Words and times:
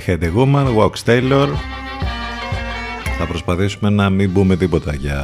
I 0.00 0.10
Had 0.10 0.22
a 0.22 0.30
Woman, 0.36 0.76
Wax 0.76 0.92
Taylor. 1.04 1.48
Θα 3.18 3.26
προσπαθήσουμε 3.28 3.90
να 3.90 4.10
μην 4.10 4.32
πούμε 4.32 4.56
τίποτα 4.56 4.94
για 4.94 5.22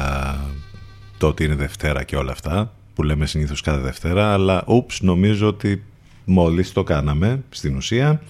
το 1.17 1.27
ότι 1.27 1.43
είναι 1.43 1.55
Δευτέρα 1.55 2.03
και 2.03 2.15
όλα 2.15 2.31
αυτά 2.31 2.73
που 2.93 3.03
λέμε 3.03 3.25
συνήθως 3.25 3.61
κάθε 3.61 3.79
Δευτέρα 3.79 4.33
αλλά 4.33 4.63
ούψ 4.67 5.01
νομίζω 5.01 5.47
ότι 5.47 5.83
μόλις 6.25 6.71
το 6.71 6.83
κάναμε 6.83 7.43
στην 7.49 7.75
ουσία 7.75 8.21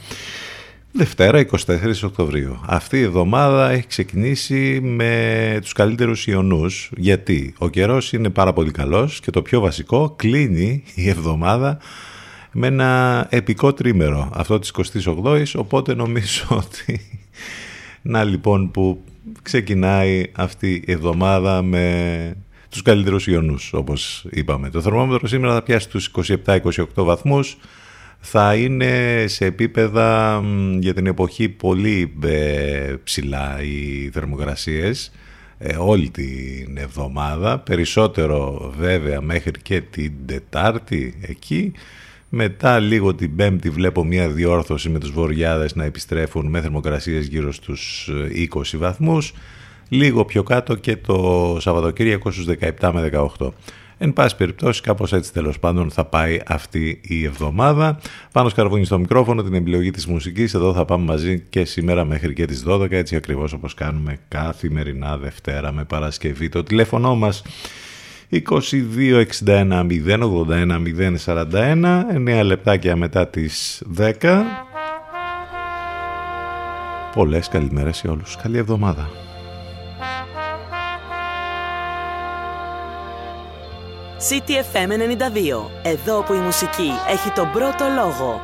Δευτέρα 0.92 1.46
24 1.66 1.94
Οκτωβρίου. 2.04 2.60
Αυτή 2.66 2.98
η 2.98 3.04
εβδομάδα 3.04 3.70
έχει 3.70 3.88
ξεκινήσει 3.88 4.80
με 4.82 5.58
τους 5.62 5.74
καλύτερους 5.74 6.28
ιονούς 6.28 6.92
γιατί; 6.98 7.54
Ο 7.58 7.70
καιρός 7.70 8.14
είναι 8.14 8.30
πάρα 8.30 8.54
πολύ 8.54 8.72
καλός 8.72 9.20
και 9.20 9.32
το 9.32 9.42
πιο 9.42 9.60
βασικό 9.60 10.14
κλείνει 10.18 10.84
η 10.96 11.10
εβδομάδα 11.10 11.80
με 12.60 12.68
ένα 12.68 13.26
επικό 13.30 13.74
τρίμερο 13.74 14.30
αυτό 14.34 14.60
της 14.60 14.74
28ης 15.06 15.52
οπότε 15.56 15.94
νομίζω 15.94 16.46
ότι 16.64 17.02
να 18.02 18.24
λοιπόν 18.24 18.72
που 18.72 19.04
ξεκινάει 19.42 20.26
αυτή 20.36 20.84
η 20.88 20.92
εβδομάδα 20.92 21.62
με 21.62 22.36
τους 22.70 22.82
καλύτερους 22.82 23.28
ιονούς 23.28 23.74
όπως 23.74 24.26
είπαμε. 24.30 24.70
Το 24.70 24.82
θερμόμετρο 24.82 25.28
σήμερα 25.28 25.54
θα 25.54 25.62
πιάσει 25.62 25.90
τους 25.90 26.12
27-28 26.46 26.60
βαθμούς. 26.96 27.58
Θα 28.20 28.56
είναι 28.56 29.24
σε 29.28 29.46
επίπεδα 29.46 30.42
για 30.80 30.94
την 30.94 31.06
εποχή 31.06 31.50
πολύ 31.50 32.14
ε, 32.24 32.96
ψηλά 33.04 33.62
οι 33.62 34.10
θερμοκρασίες 34.14 35.12
ε, 35.58 35.76
όλη 35.76 36.10
την 36.10 36.78
εβδομάδα. 36.78 37.60
Περισσότερο 37.60 38.72
βέβαια 38.78 39.22
μέχρι 39.22 39.52
και 39.62 39.82
την 39.82 40.14
Τετάρτη 40.26 41.20
εκεί 41.22 41.74
μετά 42.30 42.80
λίγο 42.80 43.16
την 43.16 43.36
Πέμπτη 43.36 43.70
βλέπω 43.70 44.04
μια 44.04 44.30
διόρθωση 44.30 44.90
με 44.90 45.00
τους 45.00 45.12
βοριάδες 45.12 45.76
να 45.76 45.84
επιστρέφουν 45.84 46.46
με 46.46 46.62
θερμοκρασίες 46.62 47.28
γύρω 47.28 47.52
στους 47.52 48.10
20 48.54 48.74
ε, 48.74 48.78
βαθμούς. 48.78 49.34
Λίγο 49.90 50.26
πιο 50.26 50.44
κάτω 50.44 50.76
και 50.76 50.98
το 50.98 51.58
Σαββατοκύριακο 51.60 52.32
στους 52.32 52.46
17 52.80 52.92
με 52.94 53.10
18. 53.38 53.50
Εν 53.98 54.14
πάση 54.14 54.36
περιπτώσει, 54.36 54.82
κάπως 54.82 55.14
έτσι 55.14 55.34
τέλος 55.34 55.60
πάντων 55.60 55.92
θα 55.92 56.06
πάει 56.06 56.40
αυτή 56.48 57.02
η 57.04 57.24
εβδομάδα. 57.24 58.00
Πάνω 58.32 58.50
σκαρβούνι 58.50 58.86
στο 58.86 59.00
μικρόφωνο, 59.00 59.44
την 59.44 59.54
επιλογή 59.54 59.92
της 59.92 60.06
μουσικής. 60.08 60.54
Εδώ 60.54 60.74
θα 60.74 60.86
πάμε 60.86 61.06
μαζί 61.06 61.40
και 61.50 61.66
σήμερα 61.66 62.06
μέχρι 62.06 62.34
και 62.34 62.46
τις 62.46 62.64
12, 62.68 62.92
έτσι 62.92 63.16
ακριβώς 63.16 63.54
όπως 63.54 63.74
κάνουμε 63.74 64.18
καθημερινά 64.28 65.18
Δευτέρα 65.18 65.72
με 65.72 65.84
Παρασκευή. 65.84 66.50
Το 66.50 66.64
τηλέφωνο 66.64 67.16
μας 67.16 67.44
22 68.32 69.26
61 69.46 69.88
081 69.88 71.16
041 71.26 72.04
9 72.14 72.42
λεπτάκια 72.44 72.96
μετά 72.96 73.28
τις 73.28 73.84
10 73.98 74.44
Πολλές 77.14 77.48
καλημέρες 77.48 77.98
σε 77.98 78.08
όλους. 78.08 78.36
Καλή 78.36 78.58
εβδομάδα. 78.58 79.10
CTFM 84.30 84.92
92. 84.92 85.70
Εδώ 85.84 86.22
που 86.22 86.34
η 86.34 86.38
μουσική 86.38 86.92
έχει 87.10 87.30
τον 87.30 87.52
πρώτο 87.52 87.86
λόγο. 87.96 88.42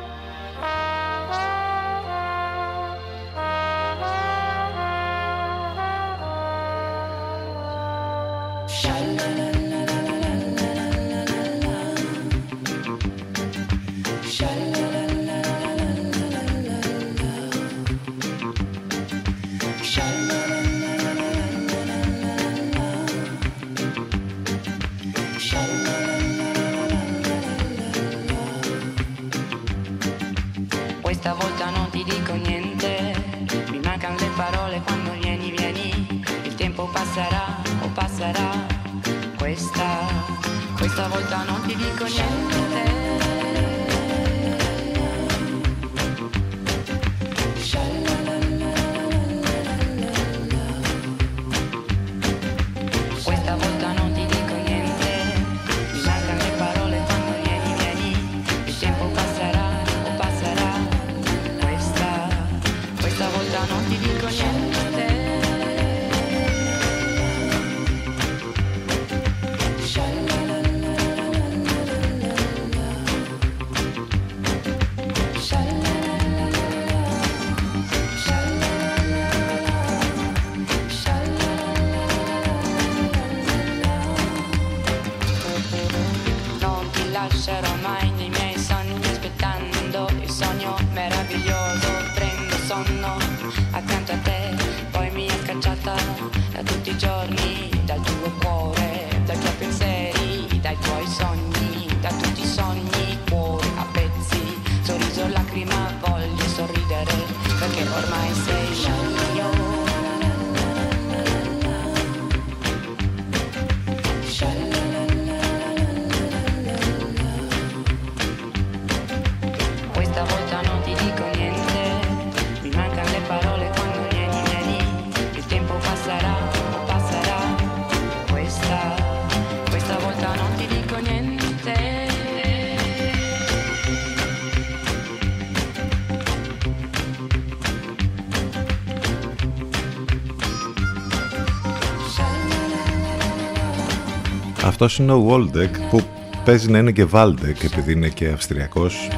Αυτός 144.66 144.98
είναι 144.98 145.12
ο 145.12 145.26
Waldeck 145.30 145.70
που 145.90 146.00
παίζει 146.44 146.70
να 146.70 146.78
είναι 146.78 146.92
και 146.92 147.04
Βάλτεκ 147.04 147.62
επειδή 147.62 147.92
είναι 147.92 148.08
και 148.08 148.28
Αυστριακός. 148.28 149.08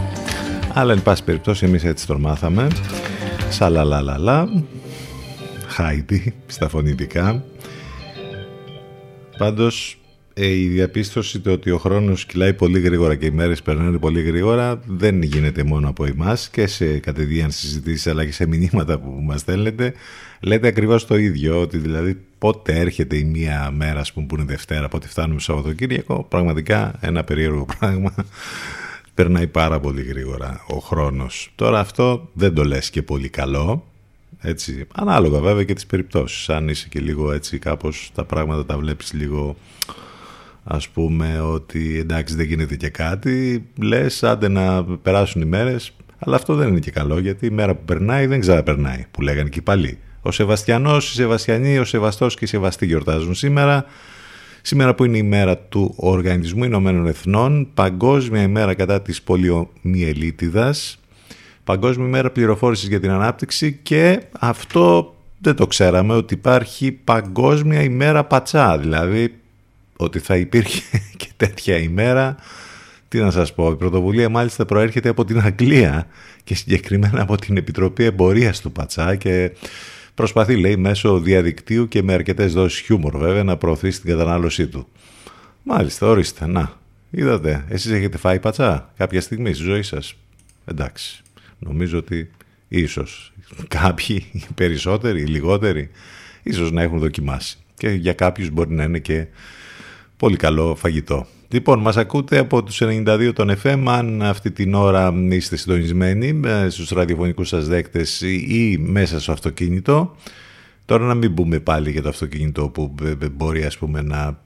Αλλά 0.75 0.93
εν 0.93 1.03
πάση 1.03 1.25
περιπτώσει 1.25 1.65
εμείς 1.67 1.85
έτσι 1.85 2.07
τον 2.07 2.21
μάθαμε. 2.21 2.67
Σαλαλαλαλα. 3.51 4.49
Χάιντι 5.77 6.35
στα 6.47 6.69
φωνητικά. 6.69 7.45
Πάντως 9.39 9.99
ε, 10.35 10.47
η 10.47 10.67
διαπίστωση 10.67 11.41
το 11.41 11.53
ότι 11.53 11.71
ο 11.71 11.79
χρόνος 11.79 12.27
κυλάει 12.27 12.55
πολύ 12.55 12.81
γρήγορα 12.81 13.15
και 13.15 13.27
οι 13.27 13.31
μέρες 13.31 13.63
περνάνε 13.63 13.99
πολύ 13.99 14.23
γρήγορα 14.23 14.81
δεν 14.87 15.23
γίνεται 15.23 15.65
μόνο 15.65 15.89
από 15.89 16.05
εμάς 16.05 16.49
και 16.49 16.67
σε 16.67 16.99
κατηδίαν 16.99 17.51
συζητήσεις 17.51 18.07
αλλά 18.07 18.25
και 18.25 18.33
σε 18.33 18.47
μηνύματα 18.47 18.99
που 18.99 19.11
μας 19.11 19.41
στέλνετε. 19.41 19.93
Λέτε 20.41 20.69
ακριβώς 20.69 21.07
το 21.07 21.17
ίδιο 21.17 21.61
ότι 21.61 21.79
δηλαδή 21.79 22.21
πότε 22.39 22.79
έρχεται 22.81 23.17
η 23.17 23.25
μία 23.25 23.71
μέρα 23.71 24.01
ας 24.01 24.13
πούμε, 24.13 24.27
που 24.27 24.35
είναι 24.35 24.45
Δευτέρα 24.45 24.89
πότε 24.89 25.09
φτάνουμε 25.09 25.41
στο 25.41 25.53
Σαββατοκύριακο 25.53 26.27
πραγματικά 26.29 26.95
ένα 27.01 27.25
περίεργο 27.25 27.67
πράγμα. 27.79 28.15
Περνάει 29.15 29.47
πάρα 29.47 29.81
πολύ 29.81 30.03
γρήγορα 30.03 30.65
ο 30.67 30.79
χρόνος. 30.79 31.53
Τώρα 31.55 31.81
αυτό 31.81 32.31
δεν 32.33 32.55
το 32.55 32.65
λες 32.65 32.91
και 32.91 33.03
πολύ 33.03 33.29
καλό 33.29 33.85
έτσι, 34.41 34.87
ανάλογα 34.95 35.41
βέβαια 35.41 35.65
και 35.65 35.75
τις 35.75 35.87
περιπτώσεις 35.87 36.49
αν 36.49 36.69
είσαι 36.69 36.87
και 36.89 37.01
λίγο 37.01 37.33
έτσι 37.33 37.59
κάπως 37.59 38.11
τα 38.15 38.25
πράγματα 38.25 38.67
τα 38.67 38.79
βλέπεις 38.79 39.13
λίγο 39.13 39.57
ας 40.65 40.89
πούμε 40.89 41.41
ότι 41.41 41.99
εντάξει 41.99 42.35
δεν 42.35 42.47
γίνεται 42.47 42.77
και 42.77 42.89
κάτι, 42.89 43.67
λες 43.83 44.23
άντε 44.23 44.49
να 44.49 44.85
περάσουν 44.85 45.43
οι 45.43 45.45
μέρες, 45.45 45.93
αλλά 46.19 46.37
αυτό 46.37 46.55
δεν 46.55 46.69
είναι 46.69 46.79
και 46.79 46.91
καλό 46.91 47.19
γιατί 47.19 47.47
η 47.47 47.51
μέρα 47.51 47.75
που 47.75 47.85
περνάει 47.85 48.27
δεν 48.27 48.41
ξαναπερνάει, 48.41 49.05
που 49.11 49.23
λέγανε 49.23 49.49
και 49.49 49.59
οι 49.59 49.63
παλιοί. 49.63 49.99
Ο 50.23 50.31
Σεβαστιανός, 50.31 51.11
η 51.11 51.15
Σεβαστιανή, 51.15 51.79
ο 51.79 51.85
Σεβαστός 51.85 52.35
και 52.35 52.45
η 52.45 52.49
Σεβαστή 52.49 52.87
γιορτάζουν 52.87 53.35
σήμερα. 53.35 53.85
Σήμερα 54.63 54.95
που 54.95 55.05
είναι 55.05 55.19
η 55.19 55.23
μέρα 55.23 55.59
του 55.59 55.95
Οργανισμού 55.97 56.65
Ηνωμένων 56.65 57.07
Εθνών, 57.07 57.69
Παγκόσμια 57.75 58.43
ημέρα 58.43 58.75
κατά 58.75 59.03
της 59.03 59.23
πολιομιελίτιδας, 59.23 60.99
Παγκόσμια 61.67 62.07
ημέρα 62.07 62.31
πληροφόρησης 62.31 62.89
για 62.89 63.01
την 63.01 63.11
ανάπτυξη 63.11 63.79
και 63.83 64.23
αυτό 64.39 65.15
δεν 65.39 65.55
το 65.57 65.67
ξέραμε 65.67 66.15
ότι 66.15 66.35
υπάρχει 66.35 66.93
Παγκόσμια 66.93 67.83
ημέρα 67.83 68.25
πατσά, 68.25 68.79
δηλαδή 68.79 69.35
ότι 69.97 70.19
θα 70.19 70.37
υπήρχε 70.37 70.83
και 71.17 71.29
τέτοια 71.37 71.77
ημέρα. 71.77 72.37
Τι 73.09 73.19
να 73.19 73.31
σας 73.31 73.55
πω, 73.55 73.71
η 73.71 73.77
πρωτοβουλία 73.77 74.29
μάλιστα 74.29 74.65
προέρχεται 74.65 75.09
από 75.09 75.25
την 75.25 75.41
Αγγλία 75.41 76.07
και 76.45 76.55
συγκεκριμένα 76.55 77.23
από 77.23 77.37
την 77.37 77.57
Επιτροπή 77.57 78.05
Εμπορίας 78.05 78.61
του 78.61 78.73
Πατσά 78.73 79.15
και 79.15 79.53
προσπαθεί 80.15 80.57
λέει 80.57 80.77
μέσω 80.77 81.19
διαδικτύου 81.19 81.89
και 81.89 82.03
με 82.03 82.13
αρκετές 82.13 82.53
δόσεις 82.53 82.81
χιούμορ 82.81 83.17
βέβαια 83.19 83.45
να 83.45 83.57
προωθήσει 83.57 84.01
την 84.01 84.11
κατανάλωσή 84.11 84.67
του. 84.67 84.89
Μάλιστα, 85.63 86.07
ορίστε, 86.07 86.47
να. 86.47 86.73
Είδατε, 87.11 87.65
εσείς 87.69 87.91
έχετε 87.91 88.19
φάει 88.19 88.39
πατσά 88.39 88.93
κάποια 88.97 89.21
στιγμή 89.21 89.55
στη 89.55 89.63
ζωή 89.63 89.83
σας. 89.83 90.15
Εντάξει, 90.65 91.23
νομίζω 91.59 91.99
ότι 91.99 92.31
ίσως 92.69 93.33
κάποιοι, 93.69 94.25
οι 94.33 94.43
περισσότεροι, 94.55 95.21
οι 95.21 95.27
λιγότεροι, 95.27 95.91
ίσως 96.43 96.73
να 96.73 96.83
έχουν 96.83 96.99
δοκιμάσει. 96.99 97.59
Και 97.75 97.89
για 97.89 98.13
κάποιους 98.13 98.51
μπορεί 98.51 98.75
να 98.75 98.85
είναι 98.85 98.99
και 98.99 99.27
Πολύ 100.17 100.37
καλό 100.37 100.75
φαγητό. 100.75 101.27
Λοιπόν, 101.49 101.81
μας 101.81 101.97
ακούτε 101.97 102.39
από 102.39 102.63
τους 102.63 102.83
92 102.83 103.33
των 103.35 103.51
FM, 103.63 103.85
αν 103.87 104.23
αυτή 104.23 104.51
την 104.51 104.75
ώρα 104.75 105.15
είστε 105.29 105.57
συντονισμένοι 105.57 106.41
ε, 106.45 106.69
στους 106.69 106.91
ραδιοφωνικούς 106.91 107.49
σας 107.49 107.69
δέκτες 107.69 108.21
ή 108.21 108.79
μέσα 108.81 109.21
στο 109.21 109.33
αυτοκίνητο. 109.33 110.17
Τώρα 110.85 111.05
να 111.05 111.15
μην 111.15 111.33
μπούμε 111.33 111.61
πάλι 111.61 111.91
για 111.91 112.03
το 112.03 112.09
αυτοκίνητο 112.09 112.69
που 112.69 112.95
μπορεί 113.33 113.65
ας 113.65 113.79
πούμε 113.79 114.03
να 114.03 114.41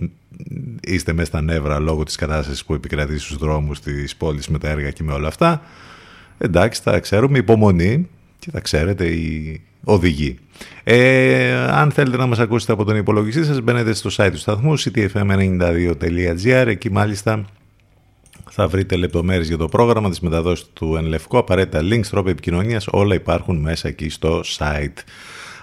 είστε 0.80 1.12
μέσα 1.12 1.26
στα 1.26 1.40
νεύρα 1.42 1.78
λόγω 1.78 2.02
της 2.02 2.16
κατάστασης 2.16 2.64
που 2.64 2.74
επικρατεί 2.74 3.18
στους 3.18 3.36
δρόμους 3.36 3.80
της 3.80 4.16
πόλης 4.16 4.48
με 4.48 4.58
τα 4.58 4.68
έργα 4.68 4.90
και 4.90 5.02
με 5.02 5.12
όλα 5.12 5.28
αυτά. 5.28 5.62
Εντάξει, 6.42 6.80
θα 6.84 7.00
ξέρουμε, 7.00 7.38
υπομονή 7.38 8.08
και 8.38 8.50
θα 8.50 8.60
ξέρετε 8.60 9.06
οι 9.06 9.60
οδηγοί. 9.84 10.38
Ε, 10.84 11.52
αν 11.52 11.90
θέλετε 11.90 12.16
να 12.16 12.26
μας 12.26 12.38
ακούσετε 12.38 12.72
από 12.72 12.84
τον 12.84 12.96
υπολογιστή 12.96 13.44
σας 13.44 13.60
μπαίνετε 13.60 13.92
στο 13.92 14.10
site 14.16 14.30
του 14.32 14.38
σταθμού 14.38 14.78
ctfm92.gr 14.78 16.66
εκεί 16.66 16.90
μάλιστα 16.90 17.44
θα 18.50 18.68
βρείτε 18.68 18.96
λεπτομέρειες 18.96 19.48
για 19.48 19.56
το 19.56 19.68
πρόγραμμα 19.68 20.08
της 20.08 20.20
μεταδόσης 20.20 20.66
του 20.72 20.96
Ενλευκό, 20.96 21.38
απαραίτητα 21.38 21.80
links, 21.82 22.06
τρόποι 22.10 22.30
επικοινωνίας, 22.30 22.86
όλα 22.90 23.14
υπάρχουν 23.14 23.56
μέσα 23.56 23.88
εκεί 23.88 24.08
στο 24.08 24.40
site. 24.58 24.98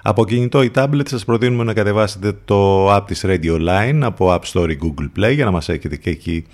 Από 0.01 0.25
κινητό 0.25 0.63
ή 0.63 0.71
tablet 0.75 1.07
σας 1.09 1.25
προτείνουμε 1.25 1.63
να 1.63 1.73
κατεβάσετε 1.73 2.33
το 2.45 2.93
app 2.95 3.03
της 3.07 3.23
Radio 3.25 3.67
Line 3.67 3.99
από 4.01 4.33
App 4.33 4.41
Store 4.53 4.69
ή 4.69 4.77
Google 4.81 5.19
Play 5.19 5.33
για 5.33 5.45
να 5.45 5.51
μας 5.51 5.69
έχετε 5.69 5.95
και 5.95 6.09
εκεί 6.09 6.45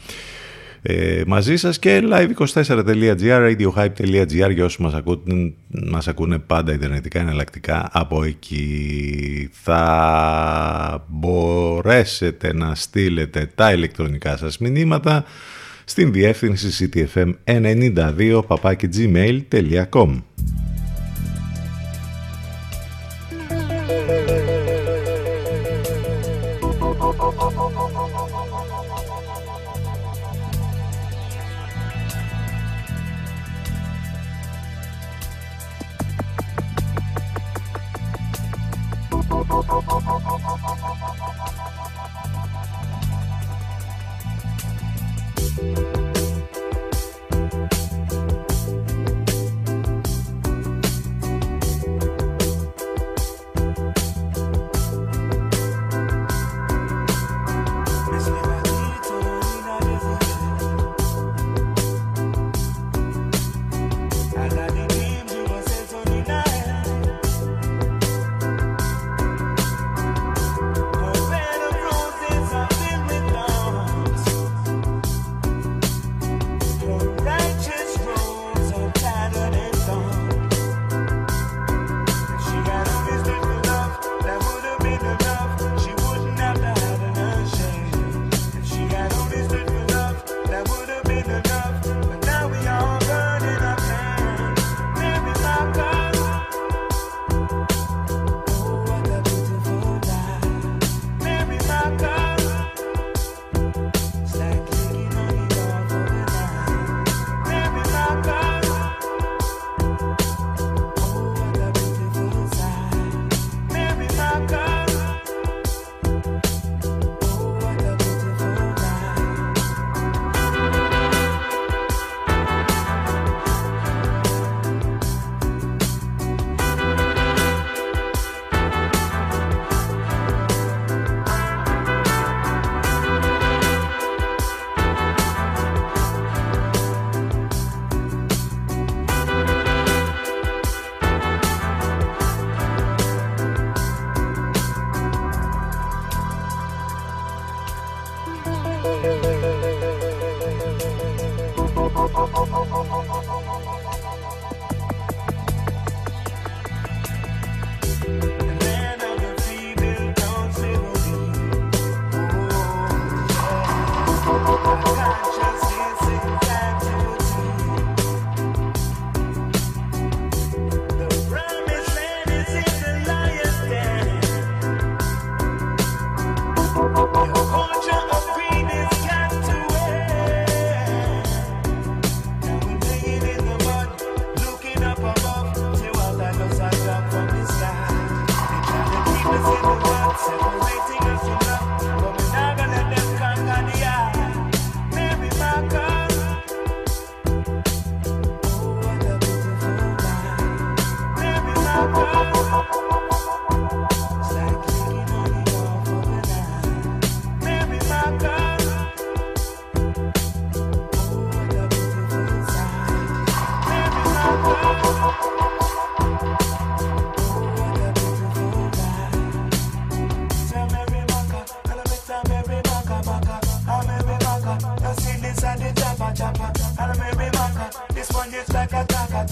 ε, 0.85 1.21
μαζί 1.27 1.57
σας 1.57 1.79
και 1.79 2.01
live24.gr, 2.11 3.55
radiohype.gr 3.55 4.51
για 4.53 4.65
όσους 4.65 4.77
μας, 4.77 4.93
ακούν, 4.93 5.53
μας 5.67 6.07
ακούνε 6.07 6.37
πάντα 6.39 6.73
ιντερνετικά 6.73 7.19
εναλλακτικά 7.19 7.89
από 7.91 8.23
εκεί. 8.23 9.49
Θα 9.51 11.05
μπορέσετε 11.07 12.53
να 12.53 12.75
στείλετε 12.75 13.49
τα 13.55 13.73
ηλεκτρονικά 13.73 14.37
σας 14.37 14.57
μηνύματα 14.57 15.23
στην 15.85 16.11
διεύθυνση 16.11 16.89
ctfm92 16.93 18.41
gmail.com 18.95 20.21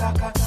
soccer. 0.02 0.41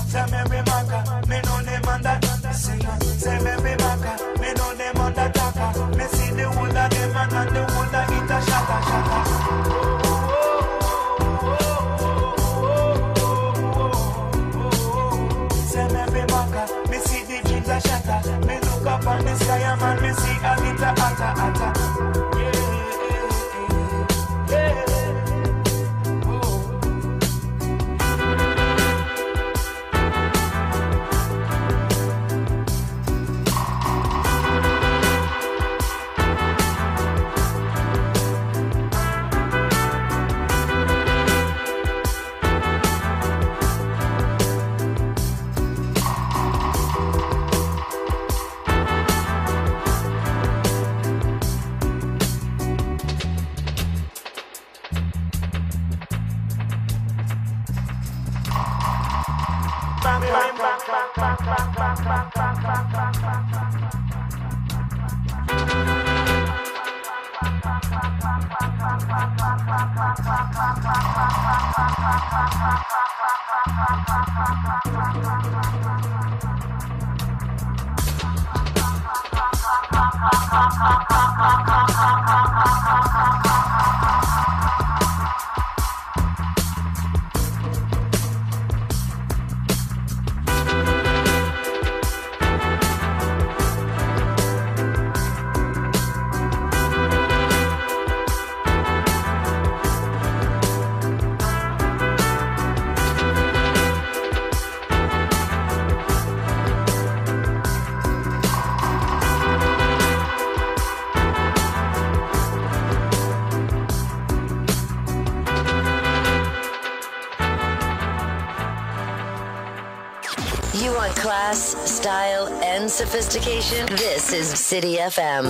Sophistication. 122.94 123.84
This 123.96 124.32
is 124.32 124.46
City 124.46 124.98
FM. 124.98 125.44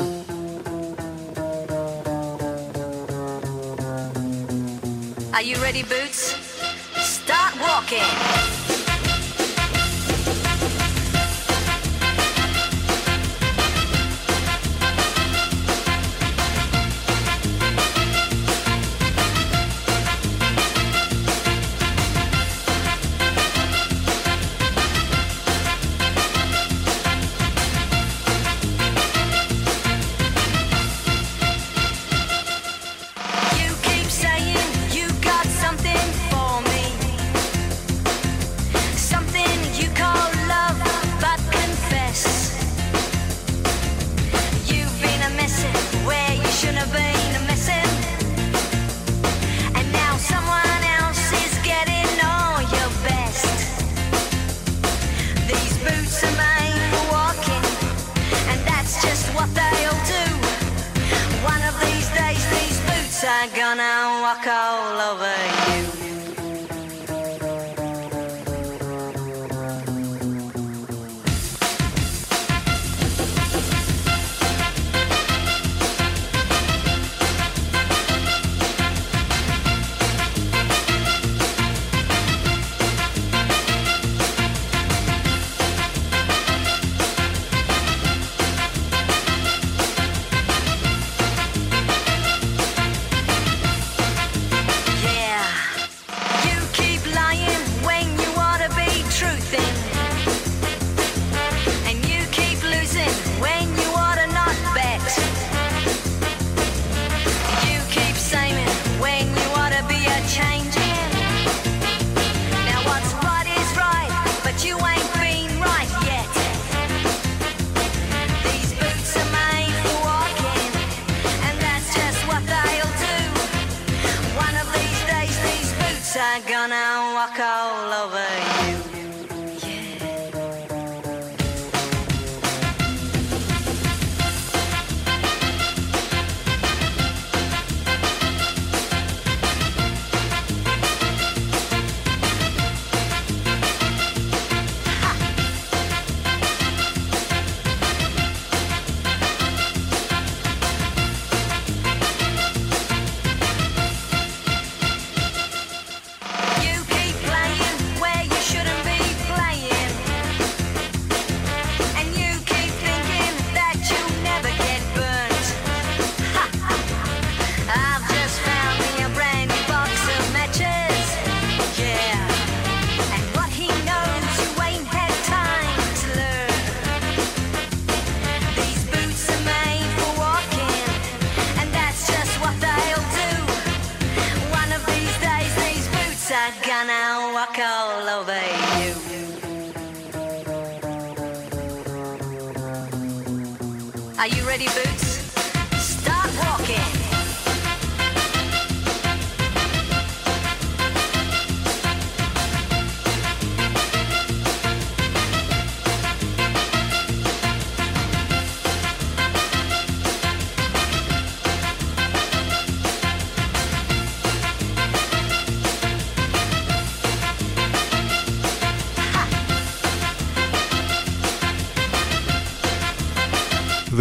Are 5.34 5.42
you 5.42 5.56
ready, 5.56 5.82
Boots? 5.82 6.34
Start 6.96 7.54
walking. 7.60 8.33
I'm 63.26 63.48
gonna 63.56 64.20
walk 64.20 64.46
all 64.46 65.00
over 65.00 65.34
you. 65.48 65.53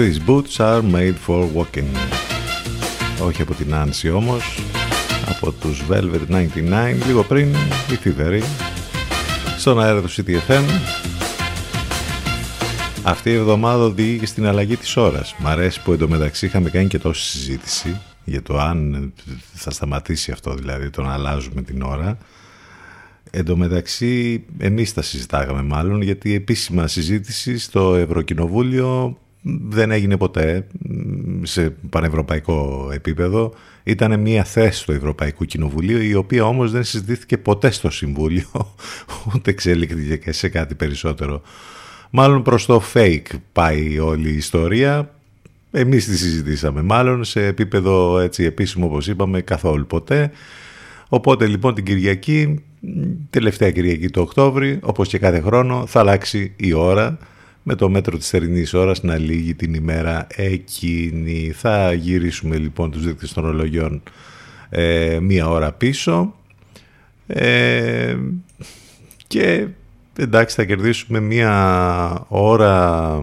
These 0.03 0.19
boots 0.19 0.59
are 0.59 0.81
made 0.81 1.17
for 1.27 1.47
walking. 1.55 1.95
Όχι 3.23 3.41
από 3.41 3.53
την 3.53 3.73
Άνση 3.73 4.09
όμως, 4.09 4.59
από 5.29 5.51
τους 5.51 5.83
Velvet 5.89 6.27
99, 6.29 7.05
λίγο 7.05 7.23
πριν 7.23 7.53
η 7.91 7.95
Θηβερή, 7.95 8.43
στον 9.57 9.81
αέρα 9.81 10.01
του 10.01 10.09
CTFM. 10.09 10.63
Αυτή 13.03 13.29
η 13.29 13.33
εβδομάδα 13.33 13.83
οδηγεί 13.83 14.25
στην 14.25 14.47
αλλαγή 14.47 14.77
της 14.77 14.97
ώρας. 14.97 15.35
Μ' 15.37 15.47
αρέσει 15.47 15.81
που 15.81 15.93
εντωμεταξύ 15.93 16.45
είχαμε 16.45 16.69
κάνει 16.69 16.87
και 16.87 16.99
τόση 16.99 17.29
συζήτηση 17.29 18.01
για 18.23 18.41
το 18.41 18.59
αν 18.59 19.13
θα 19.53 19.71
σταματήσει 19.71 20.31
αυτό 20.31 20.53
δηλαδή 20.53 20.89
το 20.89 21.01
να 21.01 21.13
αλλάζουμε 21.13 21.61
την 21.61 21.81
ώρα. 21.81 22.17
Εν 23.31 23.45
τω 23.45 23.57
μεταξύ 23.57 24.43
εμείς 24.57 24.93
τα 24.93 25.01
συζητάγαμε 25.01 25.61
μάλλον 25.61 26.01
γιατί 26.01 26.29
η 26.29 26.33
επίσημα 26.33 26.87
συζήτηση 26.87 27.57
στο 27.57 27.95
Ευρωκοινοβούλιο 27.95 29.17
δεν 29.43 29.91
έγινε 29.91 30.17
ποτέ 30.17 30.67
σε 31.41 31.69
πανευρωπαϊκό 31.89 32.89
επίπεδο. 32.93 33.53
Ήταν 33.83 34.19
μια 34.19 34.43
θέση 34.43 34.85
του 34.85 34.91
Ευρωπαϊκού 34.91 35.45
Κοινοβουλίου 35.45 36.01
η 36.01 36.13
οποία 36.13 36.45
όμως 36.45 36.71
δεν 36.71 36.83
συζητήθηκε 36.83 37.37
ποτέ 37.37 37.71
στο 37.71 37.89
Συμβούλιο 37.89 38.45
ούτε 39.35 39.51
εξελίχθηκε 39.51 40.17
και 40.17 40.31
σε 40.31 40.49
κάτι 40.49 40.75
περισσότερο. 40.75 41.41
Μάλλον 42.09 42.41
προς 42.41 42.65
το 42.65 42.81
fake 42.93 43.27
πάει 43.51 43.99
όλη 43.99 44.29
η 44.29 44.35
ιστορία. 44.35 45.15
Εμείς 45.71 46.05
τη 46.05 46.17
συζητήσαμε 46.17 46.81
μάλλον 46.81 47.23
σε 47.23 47.45
επίπεδο 47.45 48.19
έτσι 48.19 48.43
επίσημο 48.43 48.85
όπως 48.85 49.07
είπαμε 49.07 49.41
καθόλου 49.41 49.87
ποτέ. 49.87 50.31
Οπότε 51.09 51.47
λοιπόν 51.47 51.73
την 51.73 51.83
Κυριακή, 51.83 52.63
τελευταία 53.29 53.71
Κυριακή 53.71 54.09
του 54.09 54.21
Οκτώβρη, 54.21 54.79
όπως 54.81 55.07
και 55.07 55.17
κάθε 55.17 55.39
χρόνο 55.39 55.85
θα 55.87 55.99
αλλάξει 55.99 56.53
η 56.55 56.73
ώρα 56.73 57.17
με 57.63 57.75
το 57.75 57.89
μέτρο 57.89 58.17
της 58.17 58.29
θερινής 58.29 58.73
ώρας 58.73 59.03
να 59.03 59.17
λύγει 59.17 59.55
την 59.55 59.73
ημέρα 59.73 60.27
εκείνη. 60.35 61.51
Θα 61.55 61.93
γυρίσουμε 61.93 62.57
λοιπόν 62.57 62.91
τους 62.91 63.05
δείκτες 63.05 63.33
των 63.33 63.45
ολογιών 63.45 64.01
ε, 64.69 65.19
μία 65.21 65.49
ώρα 65.49 65.71
πίσω 65.71 66.35
ε, 67.27 68.17
και 69.27 69.67
εντάξει 70.15 70.55
θα 70.55 70.63
κερδίσουμε 70.63 71.19
μία 71.19 72.25
ώρα 72.27 73.19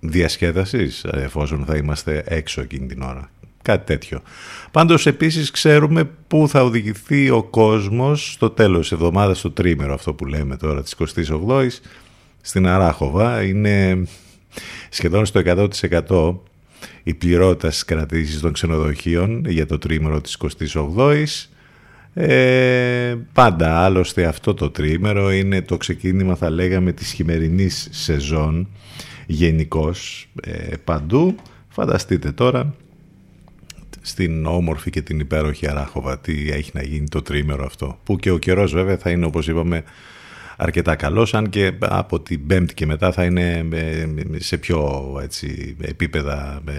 διασκέδασης 0.00 1.04
εφόσον 1.04 1.64
θα 1.64 1.76
είμαστε 1.76 2.24
έξω 2.26 2.60
εκείνη 2.60 2.86
την 2.86 3.02
ώρα. 3.02 3.30
Κάτι 3.62 3.86
τέτοιο. 3.86 4.20
Πάντως 4.70 5.06
επίσης 5.06 5.50
ξέρουμε 5.50 6.04
πού 6.26 6.48
θα 6.48 6.62
οδηγηθεί 6.62 7.30
ο 7.30 7.42
κόσμος 7.42 8.32
στο 8.32 8.50
τέλος 8.50 8.80
της 8.80 8.92
εβδομάδας, 8.92 9.38
στο 9.38 9.50
τρίμερο 9.50 9.94
αυτό 9.94 10.14
που 10.14 10.24
λέμε 10.24 10.56
τώρα 10.56 10.82
της 10.82 10.96
28ης 11.18 11.80
στην 12.46 12.66
Αράχοβα 12.66 13.42
είναι 13.42 14.02
σχεδόν 14.88 15.26
στο 15.26 15.40
100% 16.08 16.34
η 17.02 17.14
πληρότητα 17.14 17.70
στις 17.70 17.84
κρατήσεις 17.84 18.40
των 18.40 18.52
ξενοδοχείων 18.52 19.44
για 19.46 19.66
το 19.66 19.78
τρίμερο 19.78 20.20
της 20.20 20.38
28ης. 20.72 21.48
Ε, 22.14 23.14
πάντα 23.32 23.78
άλλωστε 23.84 24.24
αυτό 24.24 24.54
το 24.54 24.70
τρίμερο 24.70 25.32
είναι 25.32 25.62
το 25.62 25.76
ξεκίνημα 25.76 26.34
θα 26.34 26.50
λέγαμε 26.50 26.92
της 26.92 27.12
χειμερινής 27.12 27.88
σεζόν 27.90 28.68
γενικώ 29.26 29.92
ε, 30.42 30.76
παντού. 30.84 31.34
Φανταστείτε 31.68 32.32
τώρα 32.32 32.74
στην 34.00 34.46
όμορφη 34.46 34.90
και 34.90 35.02
την 35.02 35.20
υπέροχη 35.20 35.68
Αράχοβα 35.70 36.18
τι 36.18 36.50
έχει 36.50 36.70
να 36.74 36.82
γίνει 36.82 37.08
το 37.08 37.22
τρίμερο 37.22 37.64
αυτό 37.64 37.98
που 38.04 38.16
και 38.16 38.30
ο 38.30 38.38
καιρός 38.38 38.72
βέβαια 38.72 38.96
θα 38.96 39.10
είναι 39.10 39.26
όπως 39.26 39.48
είπαμε 39.48 39.84
αρκετά 40.56 40.96
καλός, 40.96 41.34
αν 41.34 41.48
και 41.48 41.72
από 41.80 42.20
την 42.20 42.46
Πέμπτη 42.46 42.74
και 42.74 42.86
μετά 42.86 43.12
θα 43.12 43.24
είναι 43.24 43.64
σε 44.36 44.58
πιο 44.58 45.02
έτσι, 45.22 45.76
επίπεδα 45.80 46.60
με, 46.64 46.74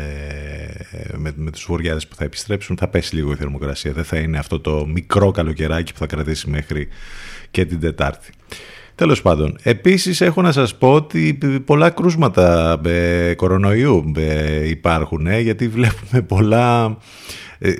με, 1.17 1.33
με 1.35 1.51
τους 1.51 1.65
βοριάδες 1.67 2.07
που 2.07 2.15
θα 2.15 2.23
επιστρέψουν, 2.23 2.77
θα 2.77 2.87
πέσει 2.87 3.15
λίγο 3.15 3.31
η 3.31 3.35
θερμοκρασία. 3.35 3.91
Δεν 3.91 4.03
θα 4.03 4.17
είναι 4.17 4.37
αυτό 4.37 4.59
το 4.59 4.85
μικρό 4.85 5.31
καλοκαιράκι 5.31 5.93
που 5.93 5.99
θα 5.99 6.05
κρατήσει 6.05 6.49
μέχρι 6.49 6.87
και 7.51 7.65
την 7.65 7.79
Τετάρτη. 7.79 8.29
Τέλος 8.95 9.21
πάντων, 9.21 9.57
επίσης 9.63 10.21
έχω 10.21 10.41
να 10.41 10.51
σας 10.51 10.75
πω 10.75 10.93
ότι 10.93 11.37
πολλά 11.65 11.89
κρούσματα 11.89 12.79
ε, 12.85 13.33
κορονοϊού 13.33 14.11
ε, 14.15 14.67
υπάρχουν, 14.67 15.27
ε, 15.27 15.39
γιατί 15.39 15.67
βλέπουμε 15.67 16.21
πολλά 16.21 16.85
ε, 16.85 16.95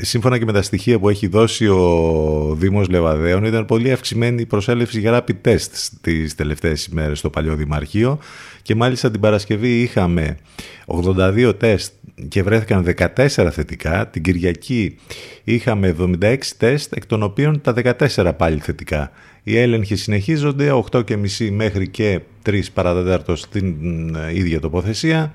σύμφωνα 0.01 0.37
και 0.37 0.45
με 0.45 0.53
τα 0.53 0.61
στοιχεία 0.61 0.99
που 0.99 1.09
έχει 1.09 1.27
δώσει 1.27 1.67
ο 1.67 2.55
Δήμος 2.59 2.89
Λεβαδέων 2.89 3.43
ήταν 3.43 3.65
πολύ 3.65 3.91
αυξημένη 3.91 4.41
η 4.41 4.45
προσέλευση 4.45 4.99
για 4.99 5.23
rapid 5.23 5.49
test 5.49 5.87
τις 6.01 6.35
τελευταίες 6.35 6.85
ημέρες 6.85 7.19
στο 7.19 7.29
παλιό 7.29 7.55
Δημαρχείο 7.55 8.19
και 8.61 8.75
μάλιστα 8.75 9.11
την 9.11 9.19
Παρασκευή 9.19 9.81
είχαμε 9.81 10.37
82 10.85 11.53
τεστ 11.57 11.93
και 12.27 12.43
βρέθηκαν 12.43 12.95
14 12.97 13.27
θετικά. 13.51 14.07
Την 14.07 14.21
Κυριακή 14.21 14.97
είχαμε 15.43 15.95
76 16.19 16.37
τεστ, 16.57 16.93
εκ 16.95 17.05
των 17.05 17.23
οποίων 17.23 17.61
τα 17.61 17.73
14 18.15 18.31
πάλι 18.37 18.59
θετικά. 18.59 19.11
Οι 19.43 19.57
έλεγχοι 19.57 19.95
συνεχίζονται, 19.95 20.83
8.30 20.91 21.49
μέχρι 21.51 21.87
και 21.87 22.19
3 22.45 22.61
παρατέταρτος 22.73 23.39
στην 23.39 24.15
ε, 24.15 24.37
ίδια 24.37 24.59
τοποθεσία. 24.59 25.33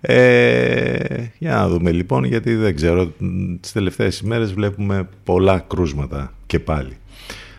Ε, 0.00 1.30
για 1.38 1.54
να 1.54 1.68
δούμε 1.68 1.90
λοιπόν, 1.90 2.24
γιατί 2.24 2.54
δεν 2.54 2.74
ξέρω, 2.74 3.12
τις 3.60 3.72
τελευταίες 3.72 4.18
ημέρες 4.18 4.52
βλέπουμε 4.52 5.08
πολλά 5.24 5.64
κρούσματα 5.68 6.32
και 6.46 6.58
πάλι. 6.58 6.96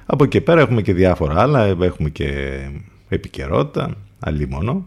Από 0.06 0.24
εκεί 0.24 0.42
πέρα 0.42 0.62
έχουμε 0.62 0.82
και 0.82 0.94
διάφορα 0.94 1.42
άλλα, 1.42 1.66
έχουμε 1.66 2.10
και 2.10 2.60
επικαιρότητα, 3.10 3.96
μόνο. 4.50 4.86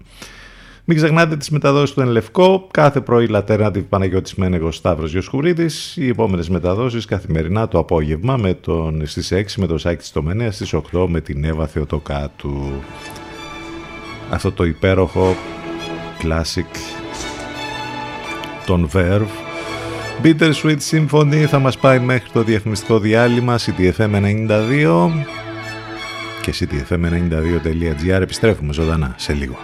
Μην 0.86 0.96
ξεχνάτε 0.96 1.36
τις 1.36 1.50
μεταδόσεις 1.50 1.94
του 1.94 2.00
Ενλευκό, 2.00 2.68
κάθε 2.70 3.00
πρωί 3.00 3.26
Λατέρνατη 3.26 3.80
Παναγιώτης 3.80 4.34
Μένεγος 4.34 4.76
Σταύρος 4.76 5.10
Γιωσχουρίδης, 5.10 5.96
οι 5.96 6.08
επόμενες 6.08 6.48
μεταδόσεις 6.48 7.04
καθημερινά 7.04 7.68
το 7.68 7.78
απόγευμα 7.78 8.36
με 8.36 8.54
τον, 8.54 9.06
στις 9.06 9.32
6 9.32 9.42
με 9.56 9.66
τον 9.66 9.78
Σάκη 9.78 10.04
Στομενέα, 10.04 10.50
στις 10.50 10.74
8 10.92 11.06
με 11.08 11.20
την 11.20 11.44
Εύα 11.44 11.66
Θεοτοκάτου. 11.66 12.72
Αυτό 14.30 14.52
το 14.52 14.64
υπέροχο 14.64 15.36
classic 16.22 17.03
των 18.66 18.90
Verve. 18.94 19.26
Bittersweet 20.22 20.78
Symphony 20.90 21.44
θα 21.48 21.58
μας 21.58 21.78
πάει 21.78 21.98
μέχρι 21.98 22.30
το 22.32 22.42
Διεθνιστικό 22.42 22.98
διάλειμμα 22.98 23.58
CTFM92 23.58 25.10
και 26.42 26.54
ctfm92.gr 26.60 28.20
επιστρέφουμε 28.20 28.72
ζωντανά 28.72 29.14
σε 29.16 29.32
λίγο. 29.32 29.56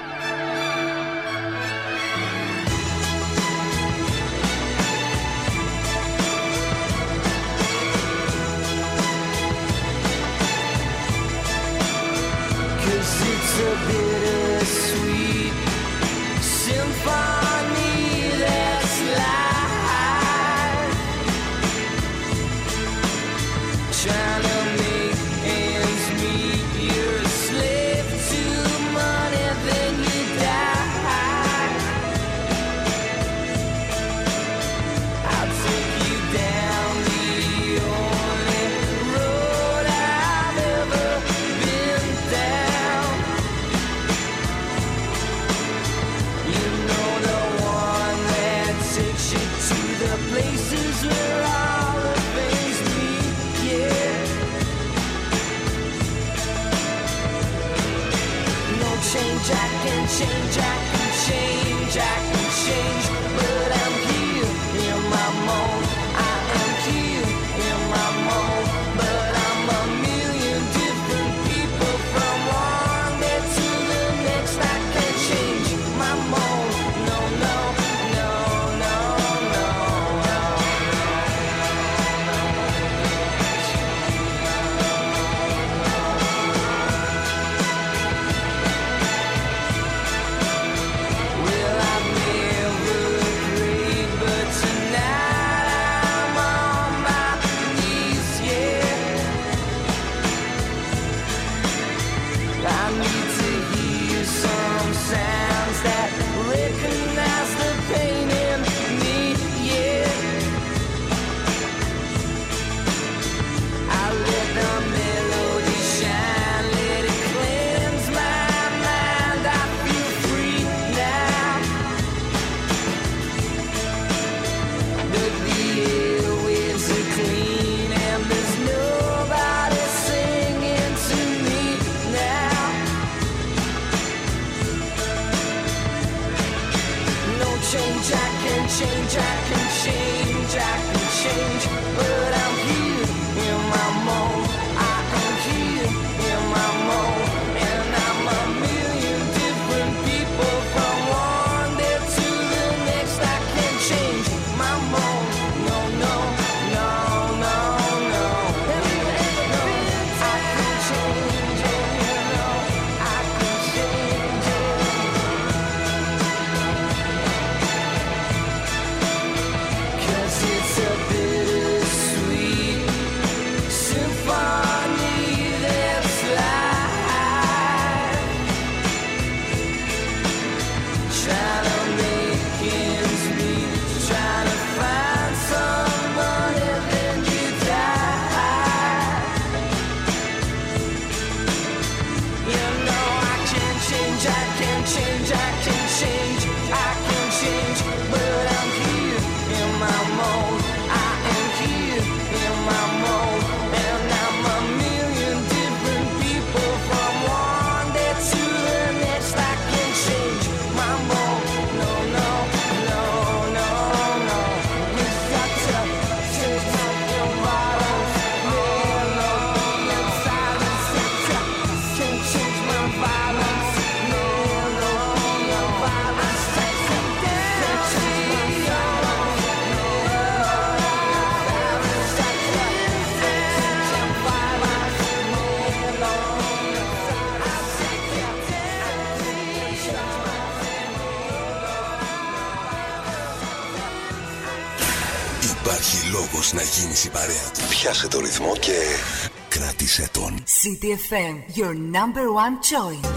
Τον. 250.62 250.68
CTFM, 250.80 251.34
your 251.54 251.74
number 251.74 252.32
one 252.32 252.58
choice. 252.70 253.08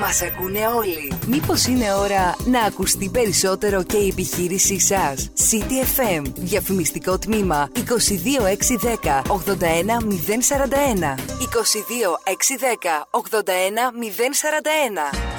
Μας 0.00 0.22
ακούνε 0.22 0.66
όλοι. 0.66 1.12
Μήπως 1.26 1.66
είναι 1.66 1.92
ώρα 1.92 2.36
να 2.44 2.60
ακουστεί 2.60 3.08
περισσότερο 3.08 3.82
και 3.82 3.96
η 3.96 4.08
επιχείρησή 4.08 4.80
σας; 4.80 5.30
CTFM, 5.50 6.22
διαφημιστικό 6.34 7.18
τμήμα 7.18 7.70
22610 7.74 9.22
81041. 9.26 11.14
22610 11.38 13.06
81041. 13.10 15.29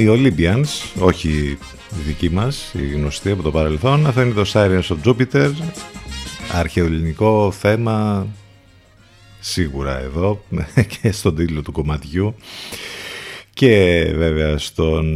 Οι 0.00 0.06
Olympians, 0.08 1.00
όχι 1.00 1.28
οι 1.28 2.02
δικοί 2.06 2.30
μας, 2.30 2.74
οι 2.74 2.86
γνωστοί 2.86 3.30
από 3.30 3.42
το 3.42 3.50
παρελθόν. 3.50 4.06
Αυτό 4.06 4.20
είναι 4.22 4.32
το 4.32 4.50
Sirens 4.52 4.82
of 4.82 4.96
Jupiter, 5.04 5.50
αρχαιοελληνικό 6.52 7.50
θέμα 7.50 8.26
σίγουρα 9.40 10.00
εδώ 10.00 10.44
και 11.00 11.12
στον 11.12 11.34
τίτλο 11.34 11.62
του 11.62 11.72
κομματιού 11.72 12.34
και 13.54 14.04
βέβαια 14.16 14.58
στον 14.58 15.06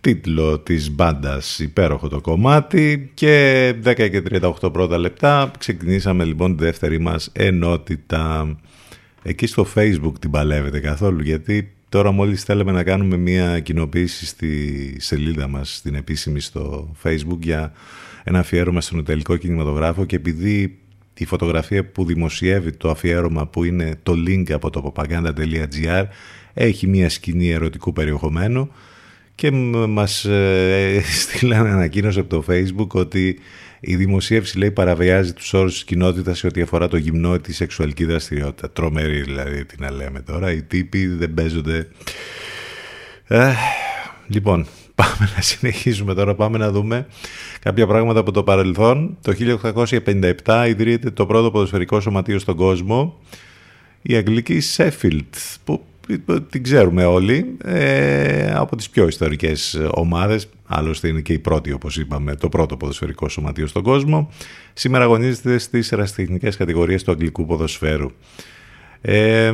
τίτλο 0.00 0.58
της 0.58 0.90
μπάντας 0.90 1.58
υπέροχο 1.58 2.08
το 2.08 2.20
κομμάτι 2.20 3.10
και 3.14 3.68
10 3.84 3.94
και 3.94 4.22
38 4.62 4.72
πρώτα 4.72 4.98
λεπτά 4.98 5.50
ξεκινήσαμε 5.58 6.24
λοιπόν 6.24 6.56
τη 6.56 6.64
δεύτερη 6.64 7.00
μας 7.00 7.30
ενότητα 7.32 8.56
εκεί 9.22 9.46
στο 9.46 9.66
facebook 9.74 10.12
την 10.20 10.30
παλεύετε 10.30 10.80
καθόλου 10.80 11.22
γιατί 11.22 11.74
τώρα 11.90 12.10
μόλις 12.10 12.44
θέλαμε 12.44 12.72
να 12.72 12.82
κάνουμε 12.82 13.16
μια 13.16 13.60
κοινοποίηση 13.60 14.26
στη 14.26 14.96
σελίδα 14.98 15.48
μας 15.48 15.76
στην 15.76 15.94
επίσημη 15.94 16.40
στο 16.40 16.92
facebook 17.02 17.38
για 17.40 17.72
ένα 18.24 18.38
αφιέρωμα 18.38 18.80
στον 18.80 19.04
τελικό 19.04 19.36
κινηματογράφο 19.36 20.04
και 20.04 20.16
επειδή 20.16 20.78
η 21.14 21.24
φωτογραφία 21.24 21.84
που 21.86 22.04
δημοσιεύει 22.04 22.72
το 22.72 22.90
αφιέρωμα 22.90 23.46
που 23.46 23.64
είναι 23.64 23.94
το 24.02 24.12
link 24.12 24.52
από 24.52 24.70
το 24.70 24.92
propaganda.gr 24.94 26.04
έχει 26.54 26.86
μια 26.86 27.08
σκηνή 27.08 27.50
ερωτικού 27.50 27.92
περιεχομένου 27.92 28.70
και 29.34 29.50
μας 29.88 30.24
ε, 30.24 31.02
στείλανε 31.20 31.70
ανακοίνωση 31.70 32.18
από 32.18 32.28
το 32.28 32.44
facebook 32.48 32.88
ότι 32.88 33.38
η 33.80 33.96
δημοσίευση 33.96 34.58
λέει 34.58 34.70
παραβιάζει 34.70 35.32
τους 35.32 35.52
όρους 35.52 35.72
της 35.72 35.84
κοινότητας 35.84 36.38
σε 36.38 36.46
ό,τι 36.46 36.60
αφορά 36.60 36.88
το 36.88 36.96
γυμνό 36.96 37.38
τη 37.38 37.52
σεξουαλική 37.52 38.04
δραστηριότητα. 38.04 38.70
Τρομερή 38.70 39.22
δηλαδή 39.22 39.64
τι 39.64 39.80
να 39.80 39.90
λέμε 39.90 40.20
τώρα. 40.20 40.52
Οι 40.52 40.62
τύποι 40.62 41.06
δεν 41.06 41.34
παίζονται. 41.34 41.88
Ε, 43.26 43.52
λοιπόν, 44.26 44.66
πάμε 45.00 45.32
να 45.36 45.42
συνεχίσουμε 45.42 46.14
τώρα. 46.14 46.34
Πάμε 46.34 46.58
να 46.58 46.70
δούμε 46.70 47.06
κάποια 47.60 47.86
πράγματα 47.86 48.20
από 48.20 48.32
το 48.32 48.42
παρελθόν. 48.42 49.18
Το 49.22 49.34
1857 50.44 50.64
ιδρύεται 50.68 51.10
το 51.10 51.26
πρώτο 51.26 51.50
ποδοσφαιρικό 51.50 52.00
σωματείο 52.00 52.38
στον 52.38 52.56
κόσμο. 52.56 53.18
Η 54.02 54.14
Αγγλική 54.14 54.60
Σέφιλτ, 54.60 55.34
που 55.64 55.84
την 56.50 56.62
ξέρουμε 56.62 57.04
όλοι 57.04 57.56
ε, 57.64 58.52
από 58.54 58.76
τις 58.76 58.90
πιο 58.90 59.06
ιστορικές 59.06 59.80
ομάδες. 59.90 60.48
Άλλωστε 60.66 61.08
είναι 61.08 61.20
και 61.20 61.32
η 61.32 61.38
πρώτη 61.38 61.72
όπως 61.72 61.96
είπαμε 61.96 62.36
το 62.36 62.48
πρώτο 62.48 62.76
ποδοσφαιρικό 62.76 63.28
σωματείο 63.28 63.66
στον 63.66 63.82
κόσμο. 63.82 64.30
Σήμερα 64.72 65.04
αγωνίζεται 65.04 65.58
στις 65.58 65.92
εραστηχνικές 65.92 66.56
κατηγορίες 66.56 67.02
του 67.02 67.10
αγγλικού 67.10 67.46
ποδοσφαίρου. 67.46 68.10
Ε, 69.02 69.52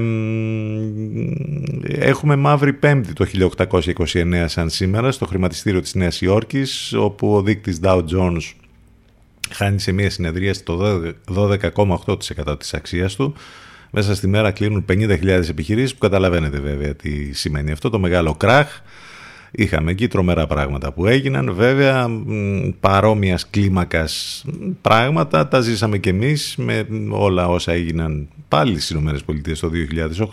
έχουμε 1.82 2.36
Μαύρη 2.36 2.72
Πέμπτη 2.72 3.12
το 3.12 3.26
1829 3.54 4.44
σαν 4.46 4.70
σήμερα 4.70 5.12
στο 5.12 5.26
χρηματιστήριο 5.26 5.80
της 5.80 5.94
Νέας 5.94 6.20
Υόρκης 6.20 6.92
όπου 6.92 7.34
ο 7.34 7.42
δείκτης 7.42 7.80
Dow 7.82 8.02
Jones 8.12 8.52
χάνει 9.50 9.80
σε 9.80 9.92
μια 9.92 10.10
συνεδρία 10.10 10.54
στο 10.54 11.02
12,8% 11.34 12.58
της 12.58 12.74
αξίας 12.74 13.14
του 13.14 13.34
μέσα 13.98 14.14
στη 14.14 14.26
μέρα 14.26 14.50
κλείνουν 14.50 14.84
50.000 14.88 15.26
επιχειρήσεις 15.48 15.92
που 15.92 15.98
καταλαβαίνετε 15.98 16.58
βέβαια 16.58 16.94
τι 16.94 17.32
σημαίνει 17.32 17.70
αυτό 17.70 17.90
το 17.90 17.98
μεγάλο 17.98 18.34
κράχ. 18.34 18.80
Είχαμε 19.50 19.90
εκεί 19.90 20.08
τρομερά 20.08 20.46
πράγματα 20.46 20.92
που 20.92 21.06
έγιναν. 21.06 21.54
Βέβαια 21.54 22.08
παρόμοιας 22.80 23.50
κλίμακας 23.50 24.44
πράγματα 24.80 25.48
τα 25.48 25.60
ζήσαμε 25.60 25.98
και 25.98 26.10
εμείς 26.10 26.54
με 26.56 26.86
όλα 27.10 27.48
όσα 27.48 27.72
έγιναν 27.72 28.28
πάλι 28.48 28.80
στις 28.80 28.96
ΗΠΑ 28.96 29.52
το 29.60 29.70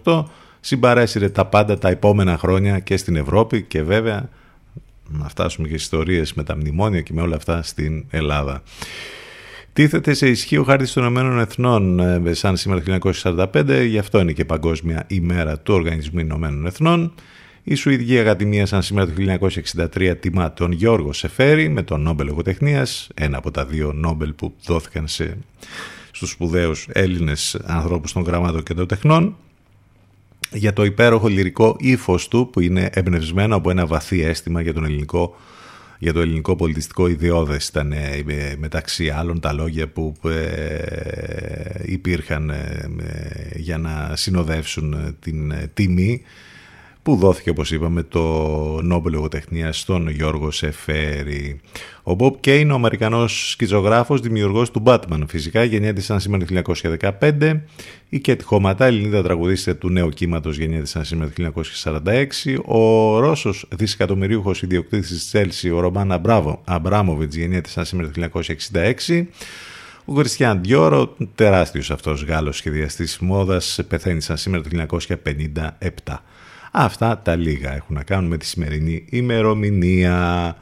2008. 0.03 0.23
Συμπαρέσυρε 0.59 1.29
τα 1.29 1.45
πάντα 1.45 1.77
τα 1.77 1.89
επόμενα 1.89 2.37
χρόνια 2.37 2.79
και 2.79 2.97
στην 2.97 3.15
Ευρώπη 3.15 3.61
και 3.61 3.83
βέβαια 3.83 4.29
να 5.07 5.29
φτάσουμε 5.29 5.67
και 5.67 5.73
ιστορίες 5.73 6.33
με 6.33 6.43
τα 6.43 6.55
μνημόνια 6.55 7.01
και 7.01 7.13
με 7.13 7.21
όλα 7.21 7.35
αυτά 7.35 7.61
στην 7.61 8.05
Ελλάδα. 8.09 8.63
Τίθεται 9.73 10.13
σε 10.13 10.27
ισχύ 10.27 10.57
ο 10.57 10.63
χάρτης 10.63 10.93
των 10.93 11.03
Ηνωμένων 11.03 11.39
Εθνών 11.39 11.99
ε, 11.99 12.33
σαν 12.33 12.57
σήμερα 12.57 12.81
το 12.81 13.11
1945, 13.23 13.85
γι' 13.87 13.97
αυτό 13.97 14.19
είναι 14.19 14.31
και 14.31 14.45
Παγκόσμια 14.45 15.03
ημέρα 15.07 15.59
του 15.59 15.73
Οργανισμού 15.73 16.19
Ηνωμένων 16.19 16.65
Εθνών. 16.65 17.13
Η 17.63 17.75
Σουηδική 17.75 18.19
Ακαδημία 18.19 18.65
σαν 18.65 18.81
σήμερα 18.81 19.07
το 19.07 19.13
1963 19.95 20.15
τιμά 20.19 20.53
τον 20.53 20.71
Γιώργο 20.71 21.13
Σεφέρη 21.13 21.69
με 21.69 21.81
τον 21.81 22.01
Νόμπελ 22.01 22.27
Λογοτεχνίας, 22.27 23.09
ένα 23.13 23.37
από 23.37 23.51
τα 23.51 23.65
δύο 23.65 23.93
Νόμπελ 23.93 24.33
που 24.33 24.53
δόθηκαν 24.65 25.07
σε, 25.07 25.37
στους 26.11 26.29
σπουδαίους 26.29 26.87
Έλληνες 26.91 27.57
ανθρώπους 27.65 28.13
των 28.13 28.23
γραμμάτων 28.23 28.63
και 28.63 28.73
των 28.73 28.87
τεχνών 28.87 29.35
για 30.51 30.73
το 30.73 30.83
υπέροχο 30.83 31.27
λυρικό 31.27 31.75
ύφος 31.79 32.27
του 32.27 32.49
που 32.51 32.59
είναι 32.59 32.89
εμπνευσμένο 32.93 33.55
από 33.55 33.69
ένα 33.69 33.85
βαθύ 33.85 34.21
αίσθημα 34.21 34.61
για 34.61 34.73
τον 34.73 34.85
ελληνικό 34.85 35.35
για 36.03 36.13
το 36.13 36.19
ελληνικό 36.19 36.55
πολιτιστικό 36.55 37.07
ιδεώδες 37.07 37.67
ήταν 37.67 37.91
ε, 37.91 38.23
μεταξύ 38.57 39.09
άλλων 39.09 39.39
τα 39.39 39.53
λόγια 39.53 39.87
που 39.87 40.13
ε, 40.23 41.81
υπήρχαν 41.85 42.49
ε, 42.49 42.89
για 43.55 43.77
να 43.77 44.15
συνοδεύσουν 44.15 45.15
την 45.19 45.53
τιμή 45.73 46.21
που 47.03 47.15
δόθηκε 47.15 47.49
όπως 47.49 47.71
είπαμε 47.71 48.03
το 48.03 48.21
Νόμπελ 48.81 49.13
Λογοτεχνία 49.13 49.71
στον 49.71 50.09
Γιώργο 50.09 50.51
Σεφέρη. 50.51 51.61
Ο 52.03 52.13
Μπομπ 52.13 52.35
Κέιν, 52.39 52.71
ο 52.71 52.73
Αμερικανός 52.73 53.49
σκηζογράφος, 53.51 54.19
δημιουργός 54.19 54.71
του 54.71 54.83
Batman 54.85 55.23
φυσικά, 55.27 55.63
γεννιέται 55.63 56.01
σαν 56.01 56.19
σήμερα 56.19 56.45
το 56.45 56.73
1915. 57.19 57.61
Η 58.09 58.19
Κέτ 58.19 58.41
Χωματά, 58.43 58.85
Ελληνίδα 58.85 59.23
τραγουδίστρια 59.23 59.77
του 59.77 59.89
νέου 59.89 60.09
κύματος, 60.09 60.57
γεννιέται 60.57 60.85
σαν 60.85 61.05
σήμερα 61.05 61.31
το 61.35 61.41
1946. 61.41 62.57
Ο 62.65 63.19
Ρώσος 63.19 63.67
δισεκατομμυρίουχος 63.75 64.61
ιδιοκτήτης 64.61 65.07
της 65.09 65.27
Τσέλσι, 65.27 65.69
ο 65.69 65.79
Ρωμάν 65.79 66.21
Αμπράμοβιτς, 66.63 67.35
γεννιέται 67.35 67.69
σαν 67.69 67.85
σήμερα 67.85 68.09
το 68.09 68.21
1966. 68.21 69.27
Ο 70.05 70.13
Κριστιαν 70.13 70.61
Διόρο, 70.61 71.15
τεράστιος 71.35 71.91
αυτός 71.91 72.23
Γάλλος 72.23 72.57
σχεδιαστής 72.57 73.19
μόδας, 73.19 73.79
πεθαίνει 73.87 74.21
σαν 74.21 74.37
σήμερα 74.37 74.63
το 74.63 74.69
1957. 74.69 76.23
Αυτά 76.75 77.19
τα 77.23 77.35
λίγα 77.35 77.75
έχουν 77.75 77.95
να 77.95 78.03
κάνουν 78.03 78.29
με 78.29 78.37
τη 78.37 78.45
σημερινή 78.45 79.05
ημερομηνία. 79.09 80.55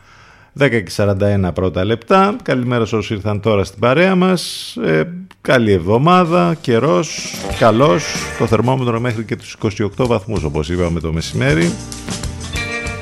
10 0.59 0.69
και 0.69 0.83
41 0.95 1.49
πρώτα 1.53 1.85
λεπτά. 1.85 2.35
Καλημέρα 2.43 2.85
σε 2.85 2.95
όσους 2.95 3.09
ήρθαν 3.09 3.41
τώρα 3.41 3.63
στην 3.63 3.79
παρέα 3.79 4.15
μας. 4.15 4.75
Ε, 4.85 5.03
καλή 5.41 5.71
εβδομάδα, 5.71 6.55
καιρός, 6.61 7.35
καλός. 7.59 8.03
Το 8.39 8.47
θερμόμετρο 8.47 8.99
μέχρι 8.99 9.23
και 9.23 9.35
τους 9.35 9.57
28 9.61 10.05
βαθμούς 10.07 10.43
όπως 10.43 10.69
είπαμε 10.69 10.99
το 10.99 11.13
μεσημέρι. 11.13 11.71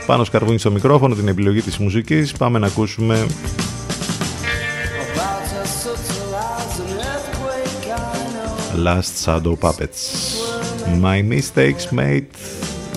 Πάνω 0.06 0.24
σκαρβούνι 0.24 0.58
στο 0.58 0.72
μικρόφωνο 0.72 1.16
την 1.16 1.28
επιλογή 1.28 1.62
της 1.62 1.78
μουσικής. 1.78 2.32
Πάμε 2.32 2.60
να 2.60 2.68
ακούσουμε 2.68 3.26
Last 8.86 9.26
Shadow 9.26 9.56
Puppets. 9.60 10.00
My 11.02 11.22
mistakes 11.22 11.92
made 11.92 12.59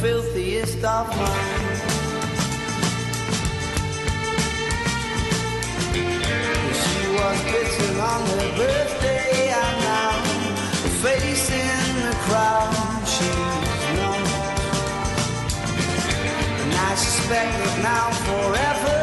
filthiest 0.00 0.84
of 0.84 1.08
minds. 1.16 1.82
She 6.80 7.00
was 7.18 7.38
bitten 7.50 8.00
on 8.00 8.20
her 8.30 8.48
birthday, 8.56 9.50
and 9.62 9.76
now 9.82 10.12
in 11.50 11.94
the 12.06 12.16
crowd 12.26 12.72
she's 13.14 13.84
known. 13.96 14.24
And 16.62 16.72
I 16.74 16.94
suspect 16.94 17.52
that 17.58 17.76
now 17.82 18.06
forever 18.28 18.97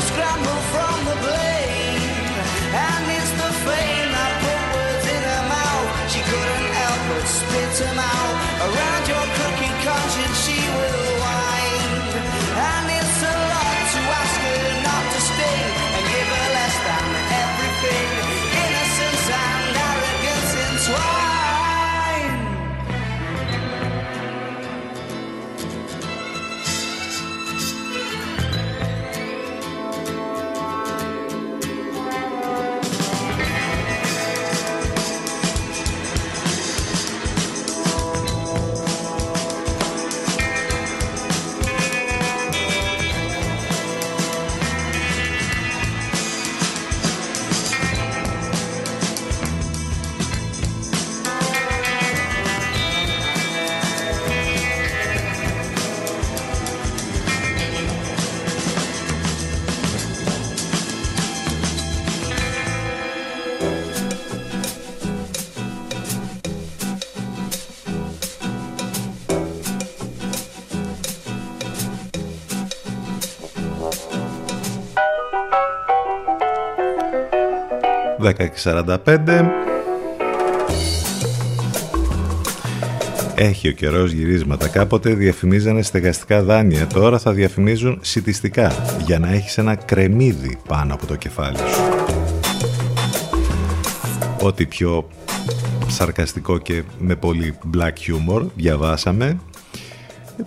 scramble 0.00 0.60
from 0.72 1.04
the 1.04 1.16
blade. 1.22 1.53
10.45 78.62 79.44
Έχει 83.34 83.68
ο 83.68 83.72
καιρός 83.72 84.12
γυρίσματα. 84.12 84.68
Κάποτε 84.68 85.14
διαφημίζανε 85.14 85.82
στεγαστικά 85.82 86.42
δάνεια. 86.42 86.86
Τώρα 86.86 87.18
θα 87.18 87.32
διαφημίζουν 87.32 87.98
σιτιστικά 88.02 88.72
για 89.06 89.18
να 89.18 89.32
έχεις 89.32 89.58
ένα 89.58 89.74
κρεμμύδι 89.74 90.58
πάνω 90.68 90.94
από 90.94 91.06
το 91.06 91.16
κεφάλι 91.16 91.56
σου. 91.56 91.82
Ό,τι 94.42 94.66
πιο 94.66 95.08
σαρκαστικό 95.86 96.58
και 96.58 96.82
με 96.98 97.14
πολύ 97.14 97.58
black 97.76 97.88
humor 97.88 98.46
διαβάσαμε 98.54 99.38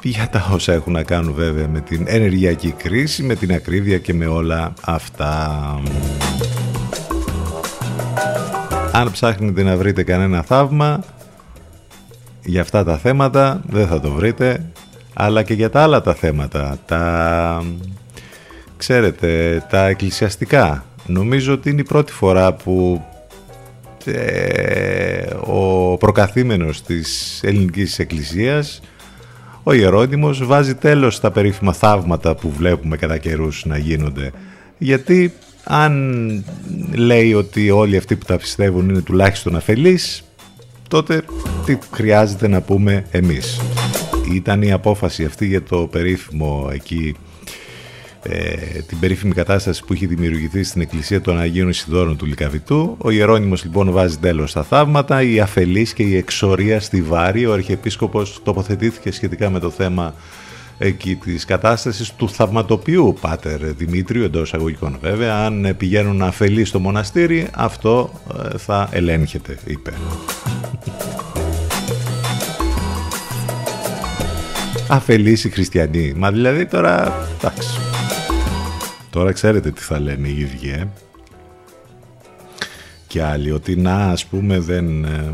για 0.01 0.29
τα 0.29 0.49
όσα 0.53 0.73
έχουν 0.73 0.93
να 0.93 1.03
κάνουν 1.03 1.33
βέβαια 1.33 1.67
με 1.67 1.79
την 1.79 2.05
ενεργειακή 2.07 2.71
κρίση, 2.71 3.23
με 3.23 3.35
την 3.35 3.53
ακρίβεια 3.53 3.97
και 3.97 4.13
με 4.13 4.25
όλα 4.25 4.73
αυτά. 4.81 5.81
Αν 8.97 9.11
ψάχνετε 9.11 9.63
να 9.63 9.77
βρείτε 9.77 10.03
κανένα 10.03 10.41
θαύμα 10.41 11.03
για 12.43 12.61
αυτά 12.61 12.83
τα 12.83 12.97
θέματα 12.97 13.61
δεν 13.69 13.87
θα 13.87 13.99
το 13.99 14.11
βρείτε 14.11 14.71
αλλά 15.13 15.43
και 15.43 15.53
για 15.53 15.69
τα 15.69 15.81
άλλα 15.81 16.01
τα 16.01 16.13
θέματα 16.13 16.77
τα 16.85 17.63
ξέρετε 18.77 19.63
τα 19.69 19.87
εκκλησιαστικά. 19.87 20.85
Νομίζω 21.05 21.53
ότι 21.53 21.69
είναι 21.69 21.81
η 21.81 21.83
πρώτη 21.83 22.11
φορά 22.11 22.53
που 22.53 23.05
ε, 24.05 25.25
ο 25.45 25.97
προκαθήμενος 25.97 26.81
της 26.81 27.39
ελληνικής 27.43 27.99
εκκλησίας 27.99 28.81
ο 29.63 29.73
Ιερόνιμος 29.73 30.45
βάζει 30.45 30.75
τέλος 30.75 31.15
στα 31.15 31.31
περίφημα 31.31 31.73
θαύματα 31.73 32.35
που 32.35 32.51
βλέπουμε 32.51 32.97
κατά 32.97 33.17
καιρούς 33.17 33.65
να 33.65 33.77
γίνονται. 33.77 34.31
Γιατί 34.77 35.33
αν 35.67 36.43
λέει 36.93 37.33
ότι 37.33 37.69
όλοι 37.69 37.97
αυτοί 37.97 38.15
που 38.15 38.25
τα 38.25 38.37
πιστεύουν 38.37 38.89
είναι 38.89 39.01
τουλάχιστον 39.01 39.55
αφελείς, 39.55 40.23
τότε 40.87 41.21
τι 41.65 41.77
χρειάζεται 41.91 42.47
να 42.47 42.61
πούμε 42.61 43.05
εμείς. 43.11 43.61
Ήταν 44.33 44.61
η 44.61 44.71
απόφαση 44.71 45.25
αυτή 45.25 45.45
για 45.45 45.63
το 45.63 45.77
περίφημο 45.77 46.69
εκεί 46.73 47.15
ε, 48.23 48.81
την 48.87 48.99
περίφημη 48.99 49.33
κατάσταση 49.33 49.83
που 49.85 49.93
είχε 49.93 50.07
δημιουργηθεί 50.07 50.63
στην 50.63 50.81
εκκλησία 50.81 51.21
των 51.21 51.39
Αγίων 51.39 51.69
Ισιδόρων 51.69 52.17
του 52.17 52.25
Λικαβητού. 52.25 52.95
Ο 52.97 53.09
Ιερώνυμος 53.09 53.63
λοιπόν 53.63 53.91
βάζει 53.91 54.17
τέλος 54.17 54.49
στα 54.49 54.63
θαύματα, 54.63 55.21
η 55.21 55.39
αφελής 55.39 55.93
και 55.93 56.03
η 56.03 56.15
εξορία 56.15 56.79
στη 56.79 57.01
Βάρη. 57.01 57.45
Ο 57.45 57.53
Αρχιεπίσκοπος 57.53 58.39
τοποθετήθηκε 58.43 59.11
σχετικά 59.11 59.49
με 59.49 59.59
το 59.59 59.69
θέμα 59.69 60.13
εκεί 60.77 61.15
της 61.15 61.45
κατάστασης 61.45 62.13
του 62.13 62.29
θαυματοποιού 62.29 63.17
Πάτερ 63.21 63.73
Δημήτριου 63.73 64.23
εντός 64.23 64.53
αγωγικών 64.53 64.97
βέβαια. 65.01 65.45
Αν 65.45 65.75
πηγαίνουν 65.77 66.21
αφελεί 66.21 66.65
στο 66.65 66.79
μοναστήρι 66.79 67.47
αυτό 67.53 68.21
ε, 68.53 68.57
θα 68.57 68.89
ελέγχεται 68.91 69.57
είπε. 69.65 69.93
Αφελείς 74.89 75.43
οι 75.43 75.49
χριστιανοί. 75.49 76.13
Μα 76.15 76.31
δηλαδή 76.31 76.65
τώρα 76.65 77.25
εντάξει. 77.39 77.79
Τώρα 79.09 79.31
ξέρετε 79.31 79.71
τι 79.71 79.81
θα 79.81 79.99
λένε 79.99 80.27
οι 80.27 80.39
ίδιοι 80.39 80.69
ε; 80.69 80.87
και 83.07 83.23
άλλοι 83.23 83.51
ότι 83.51 83.75
να 83.75 83.95
ας 83.95 84.25
πούμε 84.25 84.59
δεν 84.59 85.03
ε, 85.03 85.33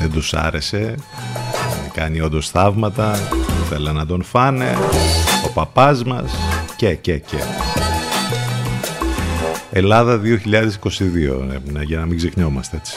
δεν 0.00 0.10
τους 0.10 0.34
άρεσε 0.34 0.94
κάνει 1.96 2.20
όντως 2.20 2.50
θαύματα, 2.50 3.18
θέλαν 3.68 3.94
να 3.94 4.06
τον 4.06 4.22
φάνε, 4.22 4.76
ο 5.46 5.48
παπάς 5.54 6.04
μας 6.04 6.32
και 6.76 6.94
και 6.94 7.18
και. 7.18 7.36
Ελλάδα 9.70 10.20
2022, 10.20 10.24
ε, 11.76 11.82
για 11.82 11.98
να 11.98 12.06
μην 12.06 12.16
ξεχνιόμαστε 12.16 12.76
έτσι. 12.76 12.96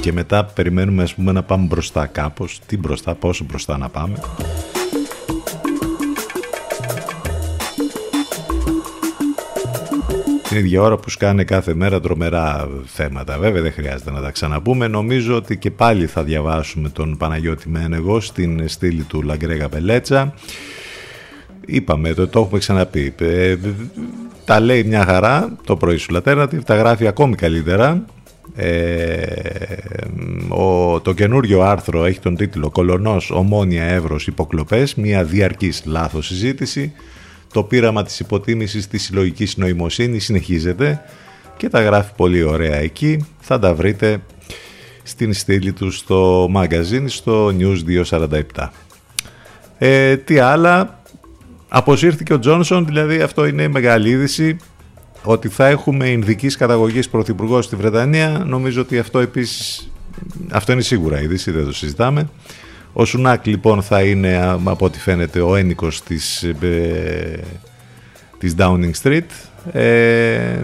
Και 0.00 0.12
μετά 0.12 0.44
περιμένουμε 0.44 1.02
ας 1.02 1.14
πούμε 1.14 1.32
να 1.32 1.42
πάμε 1.42 1.66
μπροστά 1.66 2.06
κάπως. 2.06 2.60
Τι 2.66 2.76
μπροστά, 2.76 3.14
πόσο 3.14 3.44
μπροστά 3.44 3.78
να 3.78 3.88
πάμε. 3.88 4.16
Την 10.50 10.58
ίδια 10.58 10.82
ώρα 10.82 10.96
που 10.96 11.10
σκάνε 11.10 11.44
κάθε 11.44 11.74
μέρα 11.74 12.00
τρομερά 12.00 12.68
θέματα. 12.84 13.38
Βέβαια 13.38 13.62
δεν 13.62 13.72
χρειάζεται 13.72 14.10
να 14.10 14.20
τα 14.20 14.30
ξαναπούμε. 14.30 14.86
Νομίζω 14.86 15.36
ότι 15.36 15.56
και 15.56 15.70
πάλι 15.70 16.06
θα 16.06 16.22
διαβάσουμε 16.22 16.88
τον 16.88 17.16
Παναγιώτη 17.16 17.68
Μένεγο 17.68 18.20
στην 18.20 18.68
στήλη 18.68 19.02
του 19.02 19.22
Λαγκρέγα 19.22 19.68
Πελέτσα. 19.68 20.34
Είπαμε, 21.66 22.14
το, 22.14 22.28
το 22.28 22.40
έχουμε 22.40 22.58
ξαναπεί. 22.58 23.14
Ε, 23.18 23.56
τα 24.44 24.60
λέει 24.60 24.82
μια 24.84 25.04
χαρά 25.04 25.56
το 25.64 25.76
πρωί 25.76 25.96
σου 25.96 26.14
Alternative, 26.14 26.64
τα 26.64 26.74
γράφει 26.76 27.06
ακόμη 27.06 27.34
καλύτερα. 27.34 28.04
Ε, 28.56 29.22
ο, 30.48 31.00
το 31.00 31.12
καινούριο 31.12 31.62
άρθρο 31.62 32.04
έχει 32.04 32.20
τον 32.20 32.36
τίτλο 32.36 32.70
«Κολονός, 32.70 33.30
Ομόνια, 33.30 33.84
Εύρος, 33.84 34.26
Υποκλοπές, 34.26 34.94
μια 34.94 35.24
διαρκής 35.24 35.82
λάθος 35.84 36.26
συζήτηση» 36.26 36.92
Το 37.52 37.62
πείραμα 37.62 38.02
της 38.02 38.20
υποτίμησης 38.20 38.88
της 38.88 39.02
συλλογικής 39.02 39.56
νοημοσύνης 39.56 40.24
συνεχίζεται 40.24 41.02
και 41.56 41.68
τα 41.68 41.82
γράφει 41.82 42.12
πολύ 42.16 42.42
ωραία 42.42 42.76
εκεί. 42.76 43.26
Θα 43.40 43.58
τα 43.58 43.74
βρείτε 43.74 44.20
στην 45.02 45.32
στήλη 45.32 45.72
του 45.72 45.90
στο 45.90 46.50
magazine 46.54 47.04
στο 47.06 47.46
News 47.58 48.04
247. 48.04 48.68
Ε, 49.78 50.16
τι 50.16 50.38
άλλα, 50.38 51.02
αποσύρθηκε 51.68 52.32
ο 52.32 52.38
Τζόνσον, 52.38 52.86
δηλαδή 52.86 53.20
αυτό 53.20 53.46
είναι 53.46 53.68
μεγάλη 53.68 54.08
είδηση 54.08 54.56
ότι 55.24 55.48
θα 55.48 55.66
έχουμε 55.66 56.08
Ινδικής 56.08 56.56
καταγωγής 56.56 57.08
πρωθυπουργός 57.08 57.64
στη 57.64 57.76
Βρετανία. 57.76 58.44
Νομίζω 58.46 58.80
ότι 58.80 58.98
αυτό 58.98 59.18
επίσης, 59.18 59.90
αυτό 60.50 60.72
είναι 60.72 60.80
σίγουρα 60.80 61.20
είδηση, 61.20 61.50
δεν 61.50 61.64
το 61.64 61.72
συζητάμε. 61.72 62.28
Ο 62.92 63.04
Σουνάκ 63.04 63.46
λοιπόν 63.46 63.82
θα 63.82 64.02
είναι 64.02 64.58
από 64.64 64.84
ό,τι 64.84 64.98
φαίνεται 64.98 65.40
ο 65.40 65.56
ένικος 65.56 66.02
της, 66.02 66.42
ε, 66.42 67.40
της 68.38 68.54
Downing 68.58 68.92
Street. 69.02 69.26
Ε, 69.72 70.62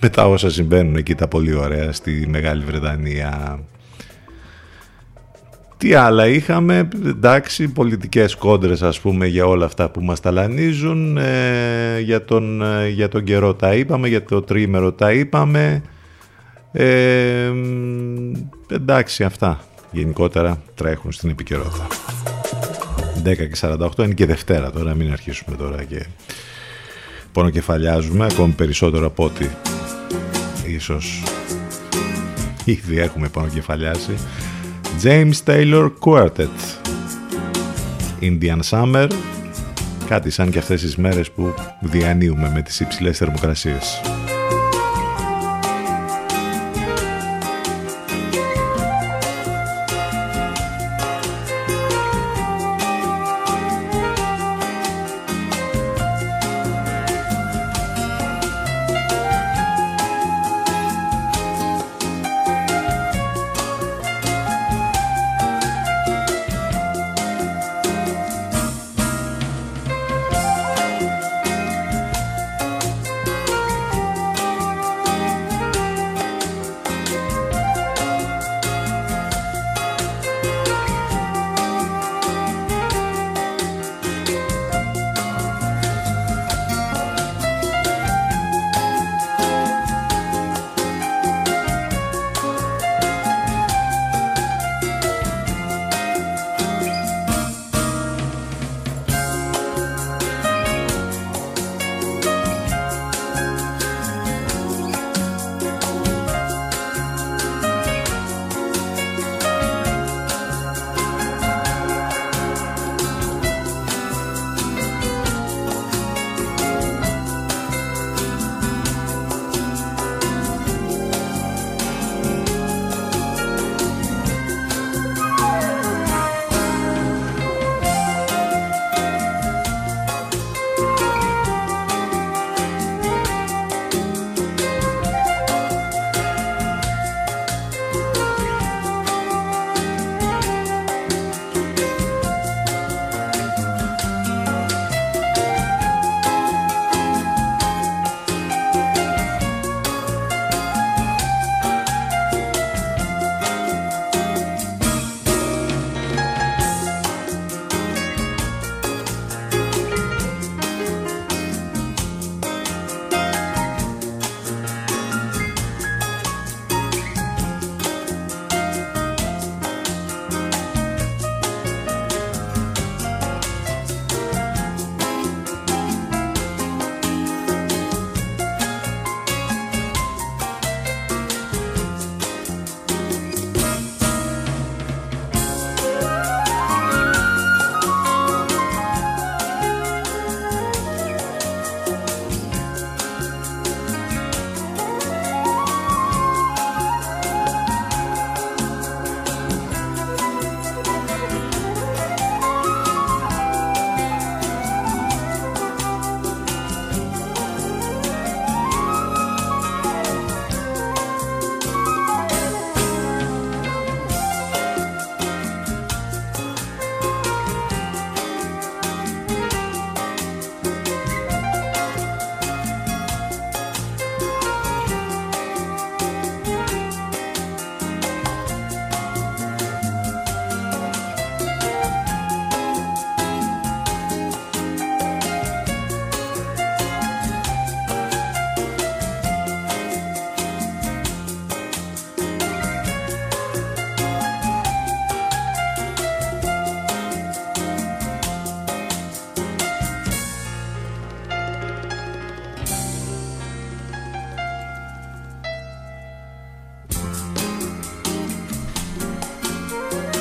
μετά 0.00 0.28
όσα 0.28 0.50
συμβαίνουν 0.50 0.96
εκεί 0.96 1.14
τα 1.14 1.28
πολύ 1.28 1.54
ωραία 1.54 1.92
στη 1.92 2.26
Μεγάλη 2.28 2.64
Βρετανία. 2.64 3.60
Τι 5.76 5.94
άλλα 5.94 6.26
είχαμε, 6.26 6.88
εντάξει, 7.06 7.68
πολιτικές 7.68 8.34
κόντρες 8.34 8.82
ας 8.82 9.00
πούμε 9.00 9.26
για 9.26 9.46
όλα 9.46 9.64
αυτά 9.64 9.90
που 9.90 10.02
μας 10.02 10.20
ταλανίζουν, 10.20 11.16
ε, 11.16 12.00
για, 12.00 12.24
τον, 12.24 12.62
ε, 12.62 12.88
για 12.88 13.08
τον 13.08 13.24
καιρό 13.24 13.54
τα 13.54 13.74
είπαμε, 13.74 14.08
για 14.08 14.24
το 14.24 14.42
τρίμερο 14.42 14.92
τα 14.92 15.12
είπαμε, 15.12 15.82
ε, 16.72 17.52
εντάξει 18.68 19.24
αυτά 19.24 19.60
γενικότερα 19.90 20.62
τρέχουν 20.74 21.12
στην 21.12 21.30
επικαιρότητα. 21.30 21.86
10 23.24 23.36
και 23.36 23.56
48 23.60 23.88
είναι 23.98 24.14
και 24.14 24.26
Δευτέρα 24.26 24.70
τώρα, 24.70 24.94
μην 24.94 25.12
αρχίσουμε 25.12 25.56
τώρα 25.56 25.84
και 25.84 26.06
πονοκεφαλιάζουμε 27.32 28.26
ακόμη 28.30 28.52
περισσότερο 28.52 29.06
από 29.06 29.24
ό,τι 29.24 29.46
ίσως 30.66 31.22
ήδη 32.64 32.98
έχουμε 32.98 33.28
πονοκεφαλιάσει. 33.28 34.14
James 35.02 35.32
Taylor 35.44 35.90
Quartet 36.04 36.80
Indian 38.20 38.60
Summer 38.70 39.08
κάτι 40.06 40.30
σαν 40.30 40.50
και 40.50 40.58
αυτές 40.58 40.80
τις 40.80 40.96
μέρες 40.96 41.30
που 41.30 41.54
διανύουμε 41.80 42.50
με 42.54 42.62
τις 42.62 42.80
υψηλές 42.80 43.18
θερμοκρασίες. 43.18 44.00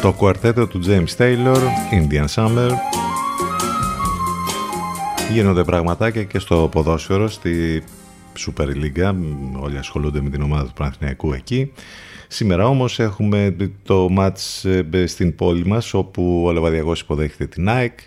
Το 0.10 0.16
κουαρτέτο 0.16 0.68
του 0.68 0.82
James 0.86 1.18
Taylor, 1.18 1.62
Indian 1.92 2.26
Summer. 2.36 2.70
Γίνονται 5.32 5.64
πραγματάκια 5.64 6.24
και 6.24 6.40
στο 6.40 6.70
ποδόσφαιρο, 6.72 7.28
στη 7.28 7.84
Super 8.38 8.66
League. 8.66 9.14
Όλοι 9.60 9.78
ασχολούνται 9.78 10.22
με 10.22 10.30
την 10.30 10.42
ομάδα 10.42 10.66
του 10.66 10.74
Παναθηναϊκού 10.74 11.34
εκεί. 11.34 11.72
Σήμερα 12.28 12.68
όμως 12.68 13.00
έχουμε 13.00 13.56
το 13.84 14.10
μάτς 14.10 14.66
ε, 14.66 15.06
στην 15.06 15.36
πόλη 15.36 15.66
μας, 15.66 15.94
όπου 15.94 16.44
ο 16.46 16.52
Λεβαδιαγός 16.52 17.02
υποδέχεται 17.02 17.46
την 17.46 17.70
ΑΕΚ. 17.70 18.00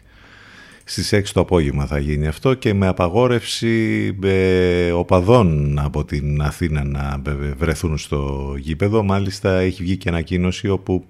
Στις 0.85 1.15
6 1.15 1.23
το 1.33 1.41
απόγευμα 1.41 1.87
θα 1.87 1.99
γίνει 1.99 2.27
αυτό 2.27 2.55
και 2.55 2.75
με 2.75 2.87
απαγόρευση 2.87 4.17
ε, 4.23 4.91
οπαδών 4.91 5.79
από 5.79 6.05
την 6.05 6.43
Αθήνα 6.43 6.85
να 6.85 7.23
βρεθούν 7.57 7.99
στο 7.99 8.55
γήπεδο. 8.59 9.03
Μάλιστα 9.03 9.59
έχει 9.59 9.83
βγει 9.83 9.97
και 9.97 10.09
ανακοίνωση 10.09 10.69
όπου 10.69 11.05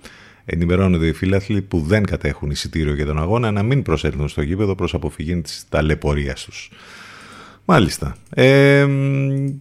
ενημερώνονται 0.44 1.06
οι 1.06 1.12
φίλαθλοι 1.12 1.62
που 1.62 1.80
δεν 1.80 2.04
κατέχουν 2.04 2.50
εισιτήριο 2.50 2.94
για 2.94 3.06
τον 3.06 3.18
αγώνα 3.18 3.50
να 3.50 3.62
μην 3.62 3.82
προσέλθουν 3.82 4.28
στο 4.28 4.42
γήπεδο 4.42 4.74
προς 4.74 4.94
αποφυγή 4.94 5.40
της 5.40 5.64
ταλαιπωρίας 5.68 6.44
τους. 6.44 6.70
Μάλιστα. 7.64 8.16
Ε, 8.30 8.86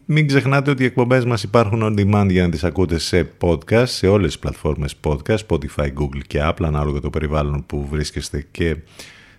μην 0.06 0.28
ξεχνάτε 0.28 0.72
ότι 0.72 0.84
οι 0.84 0.86
εκπομπές 0.86 1.26
μας 1.26 1.44
υπάρχουν 1.44 1.82
on 1.84 2.00
demand 2.00 2.28
για 2.30 2.44
να 2.44 2.50
τις 2.50 2.64
ακούτε 2.64 2.98
σε 2.98 3.30
podcast, 3.40 3.88
σε 3.88 4.08
όλες 4.08 4.28
τις 4.28 4.40
πλατφόρμες 4.40 4.96
podcast, 5.04 5.38
Spotify, 5.48 5.86
Google 5.86 6.22
και 6.28 6.40
Apple, 6.44 6.64
ανάλογα 6.64 7.00
το 7.00 7.10
περιβάλλον 7.10 7.66
που 7.66 7.88
βρίσκεστε 7.92 8.46
και 8.52 8.78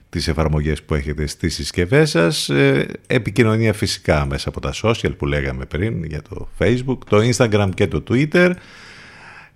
τις 0.09 0.29
εφαρμογές 0.29 0.83
που 0.83 0.95
έχετε 0.95 1.27
στις 1.27 1.55
συσκευές 1.55 2.11
σας. 2.11 2.49
Ε, 2.49 2.89
επικοινωνία 3.07 3.73
φυσικά 3.73 4.27
μέσα 4.27 4.49
από 4.49 4.61
τα 4.61 4.73
social 4.83 5.17
που 5.17 5.27
λέγαμε 5.27 5.65
πριν 5.65 6.05
για 6.05 6.23
το 6.23 6.49
Facebook, 6.59 6.99
το 7.09 7.19
Instagram 7.19 7.69
και 7.75 7.87
το 7.87 8.03
Twitter. 8.09 8.53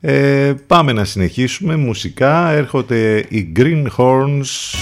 Ε, 0.01 0.55
πάμε 0.66 0.92
να 0.92 1.05
συνεχίσουμε 1.05 1.76
μουσικά. 1.76 2.51
Έρχονται 2.51 3.18
οι 3.18 3.53
Green 3.57 3.86
Horns 3.97 4.76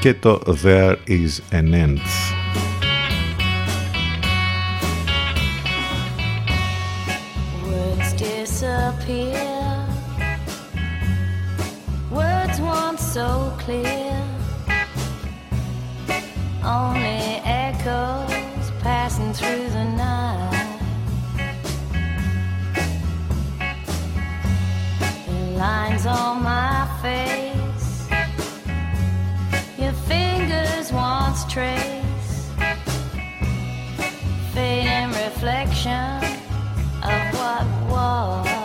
και 0.00 0.14
το 0.14 0.42
There 0.64 0.96
is 1.06 1.52
an 1.52 1.72
End. 1.72 1.98
so 13.14 13.52
clear. 13.58 14.14
Only 16.62 16.99
on 26.06 26.42
my 26.42 26.86
face, 27.02 28.08
your 29.78 29.92
fingers 29.92 30.92
once 30.92 31.44
trace, 31.52 32.50
fading 34.54 35.08
reflection 35.08 36.24
of 37.02 37.34
what 37.34 37.66
was. 37.90 38.59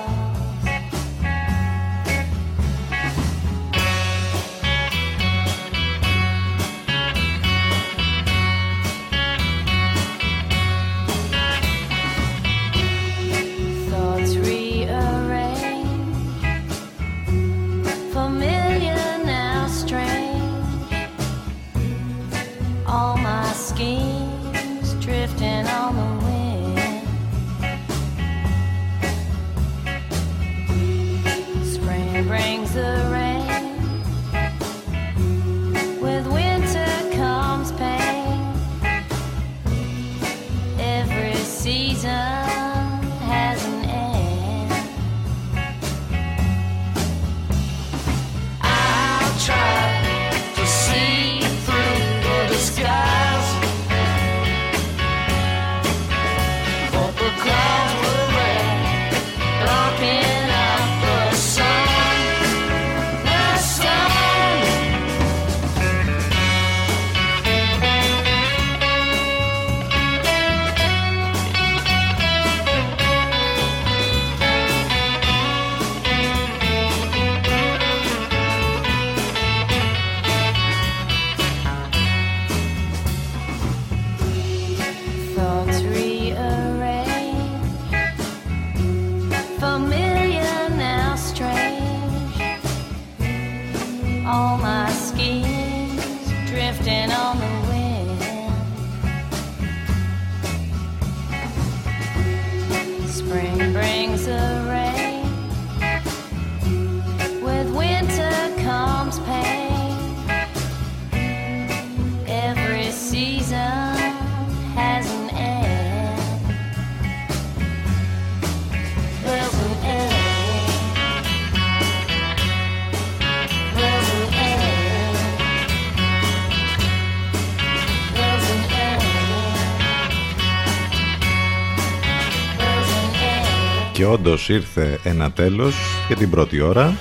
Και 133.95 134.05
όντως 134.05 134.49
ήρθε 134.49 134.99
ένα 135.03 135.31
τέλος 135.31 135.75
για 136.07 136.15
την 136.15 136.29
πρώτη 136.29 136.61
ώρα. 136.61 136.97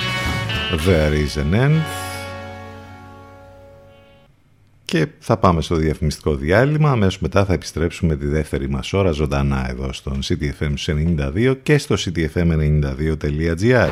There 0.86 1.12
is 1.12 1.40
an 1.40 1.54
end. 1.54 1.80
Και 4.84 5.06
θα 5.18 5.36
πάμε 5.36 5.62
στο 5.62 5.76
διαφημιστικό 5.76 6.34
διάλειμμα. 6.34 6.90
Αμέσως 6.90 7.18
μετά 7.20 7.44
θα 7.44 7.52
επιστρέψουμε 7.52 8.16
τη 8.16 8.26
δεύτερη 8.26 8.68
μας 8.68 8.92
ώρα 8.92 9.10
ζωντανά 9.10 9.70
εδώ 9.70 9.92
στον 9.92 10.18
CTFM 10.24 10.74
92 10.86 11.56
και 11.62 11.78
στο 11.78 11.94
ctfm92.gr. 11.98 13.90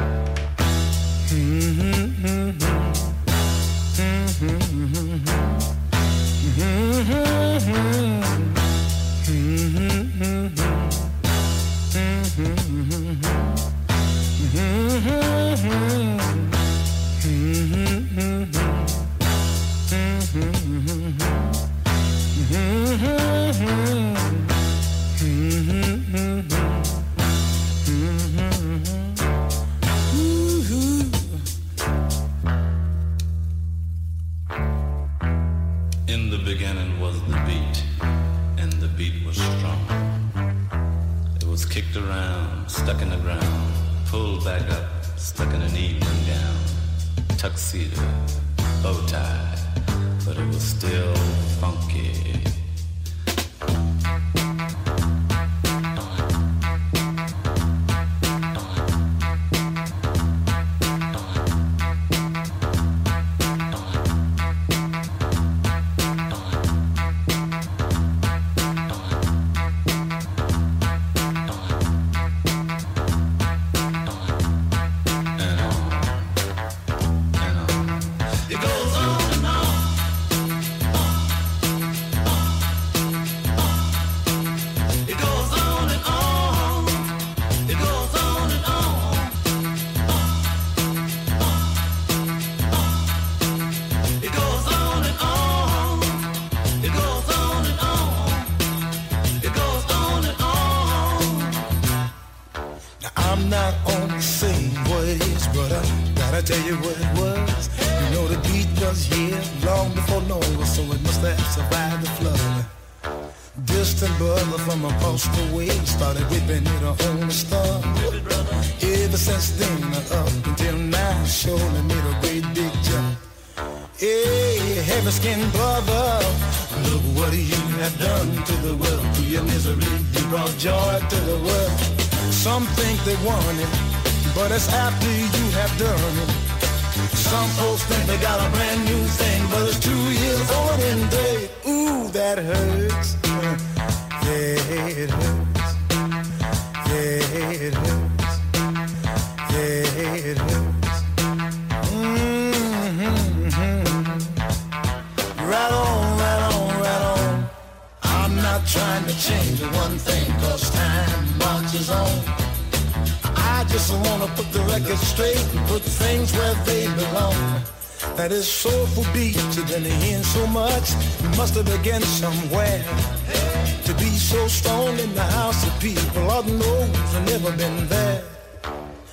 so 174.43 174.49
strong 174.49 174.99
in 174.99 175.15
the 175.15 175.23
house 175.23 175.65
of 175.67 175.73
people. 175.81 176.23
Lord 176.27 176.47
knows 176.47 177.15
I've 177.15 177.27
never 177.27 177.57
been 177.57 177.87
there. 177.89 178.23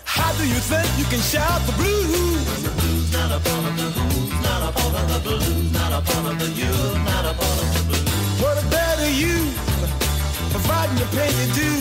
How 0.03 0.32
do 0.34 0.47
you 0.47 0.59
think 0.71 0.88
you 0.97 1.05
can 1.05 1.19
shout 1.19 1.61
the 1.67 1.73
blues? 1.73 2.63
The 2.63 2.71
blues, 2.80 3.13
not 3.13 3.32
a 3.38 3.39
part 3.39 3.65
of 3.69 3.75
the 3.77 3.88
who's, 3.97 4.32
not 4.47 4.61
a 4.67 4.71
part 4.77 4.95
of 5.01 5.05
the 5.13 5.19
blues, 5.25 5.71
not 5.71 5.91
a 5.97 6.01
part 6.09 6.25
of 6.32 6.36
the 6.41 6.49
you, 6.61 6.73
not 7.11 7.25
a 7.32 7.34
part 7.41 7.59
of 7.63 7.67
the 7.75 7.82
blues. 7.89 8.41
What 8.41 8.57
about 8.63 8.99
you, 9.23 9.38
providing 10.53 10.97
the 11.03 11.07
pain 11.15 11.34
you 11.41 11.49
do. 11.61 11.71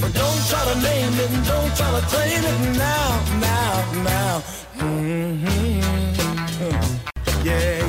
But 0.00 0.12
don't 0.20 0.42
try 0.48 0.62
to 0.70 0.76
name 0.80 1.14
it, 1.24 1.30
don't 1.52 1.72
try 1.76 1.90
to 1.98 2.02
claim 2.12 2.42
it 2.52 2.58
now, 2.84 3.10
now, 3.48 3.74
now. 4.10 4.34
Mm-hmm. 4.80 5.84
Yeah. 7.46 7.83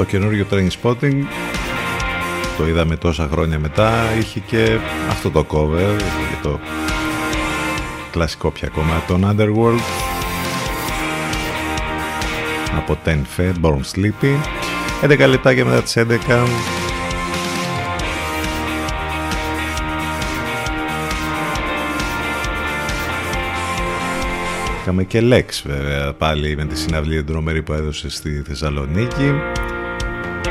Το 0.00 0.06
καινούριο 0.06 0.46
Train 0.50 0.68
Spotting. 0.82 1.22
Το 2.56 2.66
είδαμε 2.68 2.96
τόσα 2.96 3.28
χρόνια 3.32 3.58
μετά. 3.58 3.92
Είχε 4.18 4.40
και 4.40 4.78
αυτό 5.08 5.30
το 5.30 5.46
cover 5.48 5.98
για 6.28 6.38
το 6.42 6.60
κλασικό 8.10 8.50
πια 8.50 8.68
κομμάτι 8.68 9.06
των 9.06 9.24
Underworld. 9.24 9.80
Από 12.76 12.98
Ten 13.04 13.18
Fed, 13.36 13.54
Born 13.62 13.80
Sleepy. 13.94 14.36
11 15.02 15.28
λεπτάκια 15.28 15.64
μετά 15.64 15.82
τις 15.82 15.96
11 15.96 16.46
Είχαμε 24.80 25.04
και 25.04 25.20
Lex 25.22 25.44
βέβαια 25.64 26.12
πάλι 26.12 26.56
με 26.56 26.64
τη 26.64 26.78
συναυλία 26.78 27.24
τρομερή 27.24 27.62
που 27.62 27.72
έδωσε 27.72 28.10
στη 28.10 28.42
Θεσσαλονίκη 28.46 29.34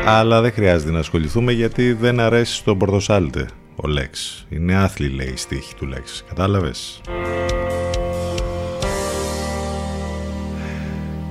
αλλά 0.05 0.41
δεν 0.41 0.51
χρειάζεται 0.51 0.91
να 0.91 0.99
ασχοληθούμε 0.99 1.51
γιατί 1.51 1.93
δεν 1.93 2.19
αρέσει 2.19 2.55
στον 2.55 2.77
Πορδοσάλτε 2.77 3.45
ο 3.75 3.87
Λέξ. 3.87 4.45
Είναι 4.49 4.75
άθλη 4.75 5.07
λέει 5.07 5.31
η 5.33 5.37
στίχη 5.37 5.75
του 5.75 5.85
Λέξ. 5.85 6.23
Κατάλαβες; 6.27 7.01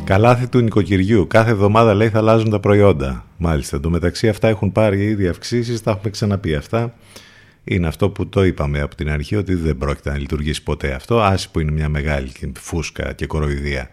Καλάθι 0.04 0.48
του 0.48 0.60
νοικοκυριού. 0.60 1.26
Κάθε 1.26 1.50
εβδομάδα 1.50 1.94
λέει 1.94 2.08
θα 2.08 2.18
αλλάζουν 2.18 2.50
τα 2.50 2.60
προϊόντα. 2.60 3.24
Μάλιστα. 3.36 3.80
Το 3.80 3.90
μεταξύ 3.90 4.28
αυτά 4.28 4.48
έχουν 4.48 4.72
πάρει 4.72 5.04
ήδη 5.04 5.28
αυξήσεις. 5.28 5.82
Τα 5.82 5.90
έχουμε 5.90 6.10
ξαναπεί 6.10 6.54
αυτά. 6.54 6.94
Είναι 7.64 7.86
αυτό 7.86 8.10
που 8.10 8.28
το 8.28 8.44
είπαμε 8.44 8.80
από 8.80 8.94
την 8.94 9.10
αρχή 9.10 9.36
ότι 9.36 9.54
δεν 9.54 9.78
πρόκειται 9.78 10.10
να 10.10 10.18
λειτουργήσει 10.18 10.62
ποτέ 10.62 10.92
αυτό. 10.92 11.20
Άση 11.20 11.50
που 11.50 11.60
είναι 11.60 11.70
μια 11.70 11.88
μεγάλη 11.88 12.30
φούσκα 12.58 13.12
και 13.12 13.26
κοροϊδία. 13.26 13.90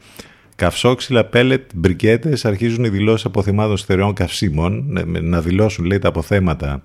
Καυσόξυλα, 0.56 1.26
πέλετ, 1.26 1.70
μπρικέτε 1.76 2.38
αρχίζουν 2.44 2.84
οι 2.84 2.90
δηλώσεις 2.90 3.26
αποθεμάτων 3.26 3.78
στερεών 3.78 4.14
καυσίμων. 4.14 4.86
Να 5.06 5.42
δηλώσουν, 5.42 5.86
λέει, 5.86 6.00
τα 6.00 6.08
αποθέματα 6.08 6.84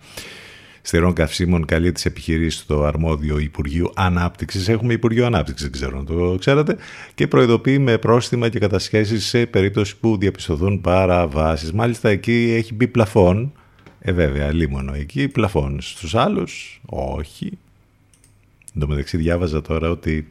στερεών 0.82 1.12
καυσίμων 1.12 1.64
καλεί 1.64 1.92
τις 1.92 2.04
επιχειρήσεις 2.04 2.60
στο 2.60 2.84
αρμόδιο 2.84 3.38
Υπουργείο 3.38 3.92
Ανάπτυξης. 3.96 4.68
Έχουμε 4.68 4.92
Υπουργείο 4.92 5.26
Ανάπτυξης, 5.26 5.62
δεν 5.62 5.72
ξέρω 5.72 5.98
αν 5.98 6.06
το 6.06 6.36
ξέρατε. 6.38 6.76
Και 7.14 7.26
προειδοποιεί 7.26 7.78
με 7.80 7.98
πρόστιμα 7.98 8.48
και 8.48 8.58
κατασχέσεις 8.58 9.26
σε 9.26 9.46
περίπτωση 9.46 9.96
που 9.96 10.16
διαπιστωθούν 10.18 10.80
παραβάσεις. 10.80 11.72
Μάλιστα 11.72 12.08
εκεί 12.08 12.54
έχει 12.56 12.74
μπει 12.74 12.86
πλαφόν. 12.86 13.52
Ε, 14.00 14.12
βέβαια, 14.12 14.52
λίμωνο 14.52 14.94
εκεί, 14.94 15.28
πλαφόν. 15.28 15.80
Στους 15.80 16.14
άλλους, 16.14 16.80
όχι. 16.86 17.58
Εν 18.74 18.80
τω 18.80 18.86
μεταξύ, 18.86 19.16
διάβαζα 19.16 19.62
τώρα 19.62 19.90
ότι 19.90 20.26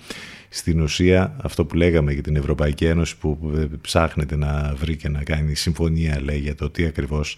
στην 0.50 0.82
ουσία 0.82 1.36
αυτό 1.42 1.66
που 1.66 1.76
λέγαμε 1.76 2.14
για 2.14 2.22
την 2.22 2.36
Ευρωπαϊκή 2.36 2.86
Ένωση 2.86 3.18
που 3.18 3.38
ψάχνεται 3.82 4.36
να 4.36 4.74
βρει 4.78 4.96
και 4.96 5.10
να 5.10 5.24
κάνει 5.24 5.56
συμφωνία 5.56 6.22
λέει 6.22 6.40
για 6.40 6.56
το 6.56 6.70
τι 6.70 6.86
ακριβώς 6.86 7.38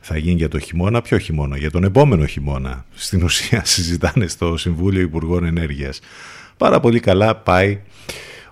θα 0.00 0.16
γίνει 0.16 0.36
για 0.36 0.48
το 0.48 0.58
χειμώνα, 0.58 1.02
ποιο 1.02 1.18
χειμώνα, 1.18 1.56
για 1.56 1.70
τον 1.70 1.84
επόμενο 1.84 2.26
χειμώνα. 2.26 2.84
Στην 2.94 3.22
ουσία 3.22 3.64
συζητάνε 3.74 4.26
στο 4.26 4.56
Συμβούλιο 4.56 5.00
Υπουργών 5.00 5.44
Ενέργειας. 5.44 6.00
Πάρα 6.56 6.80
πολύ 6.80 7.00
καλά 7.00 7.36
πάει 7.36 7.80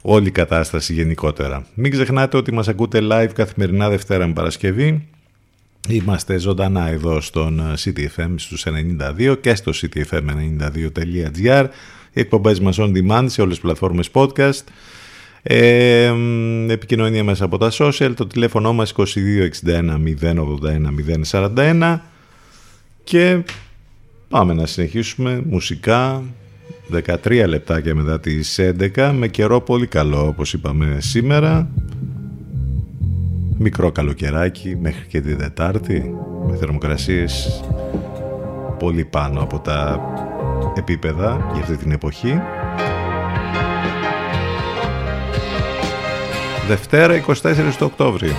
όλη 0.03 0.27
η 0.27 0.31
κατάσταση 0.31 0.93
γενικότερα. 0.93 1.67
Μην 1.75 1.91
ξεχνάτε 1.91 2.37
ότι 2.37 2.53
μας 2.53 2.69
ακούτε 2.69 2.99
live 3.03 3.31
καθημερινά 3.35 3.89
Δευτέρα 3.89 4.27
με 4.27 4.33
Παρασκευή. 4.33 5.09
Είμαστε 5.89 6.39
ζωντανά 6.39 6.89
εδώ 6.89 7.21
στον 7.21 7.63
CTFM 7.85 8.35
στους 8.37 8.65
92 9.19 9.37
και 9.41 9.55
στο 9.55 9.73
ctfm92.gr 9.75 11.67
οι 12.15 12.21
εκπομπές 12.21 12.61
μας 12.61 12.77
on 12.81 12.93
demand 12.93 13.25
σε 13.27 13.41
όλες 13.41 13.55
τις 13.55 13.63
πλατφόρμες 13.63 14.11
podcast. 14.13 14.65
Ε, 15.43 16.13
επικοινωνία 16.69 17.25
μέσα 17.25 17.45
από 17.45 17.59
τα 17.59 17.71
social, 17.79 18.13
το 18.17 18.27
τηλέφωνο 18.27 18.73
μας 18.73 18.95
2261 18.97 19.99
081 20.21 20.91
041 21.31 21.99
και 23.05 23.43
πάμε 24.29 24.55
να 24.55 24.67
συνεχίσουμε 24.67 25.43
μουσικά. 25.47 26.23
13 27.25 27.45
λεπτάκια 27.47 27.95
μετά 27.95 28.21
τις 28.21 28.61
11 28.97 29.13
με 29.15 29.29
καιρό 29.29 29.61
πολύ 29.61 29.87
καλό 29.87 30.27
όπως 30.27 30.53
είπαμε 30.53 30.97
σήμερα. 31.01 31.71
Μικρό 33.59 33.93
καλοκαιράκι 33.93 34.77
μέχρι 34.81 35.07
και 35.07 35.21
τη 35.21 35.35
Δετάρτη. 35.35 36.15
Με 36.49 36.57
θερμοκρασίες 36.57 37.61
πολύ 38.79 39.05
πάνω 39.05 39.43
από 39.43 39.59
τα 39.59 40.01
επίπεδα 40.75 41.51
για 41.53 41.63
αυτή 41.63 41.77
την 41.77 41.93
εποχή. 41.93 42.41
Δευτέρα 46.67 47.25
24 47.27 47.75
του 47.79 47.87
Οκτώβρη. 47.91 48.37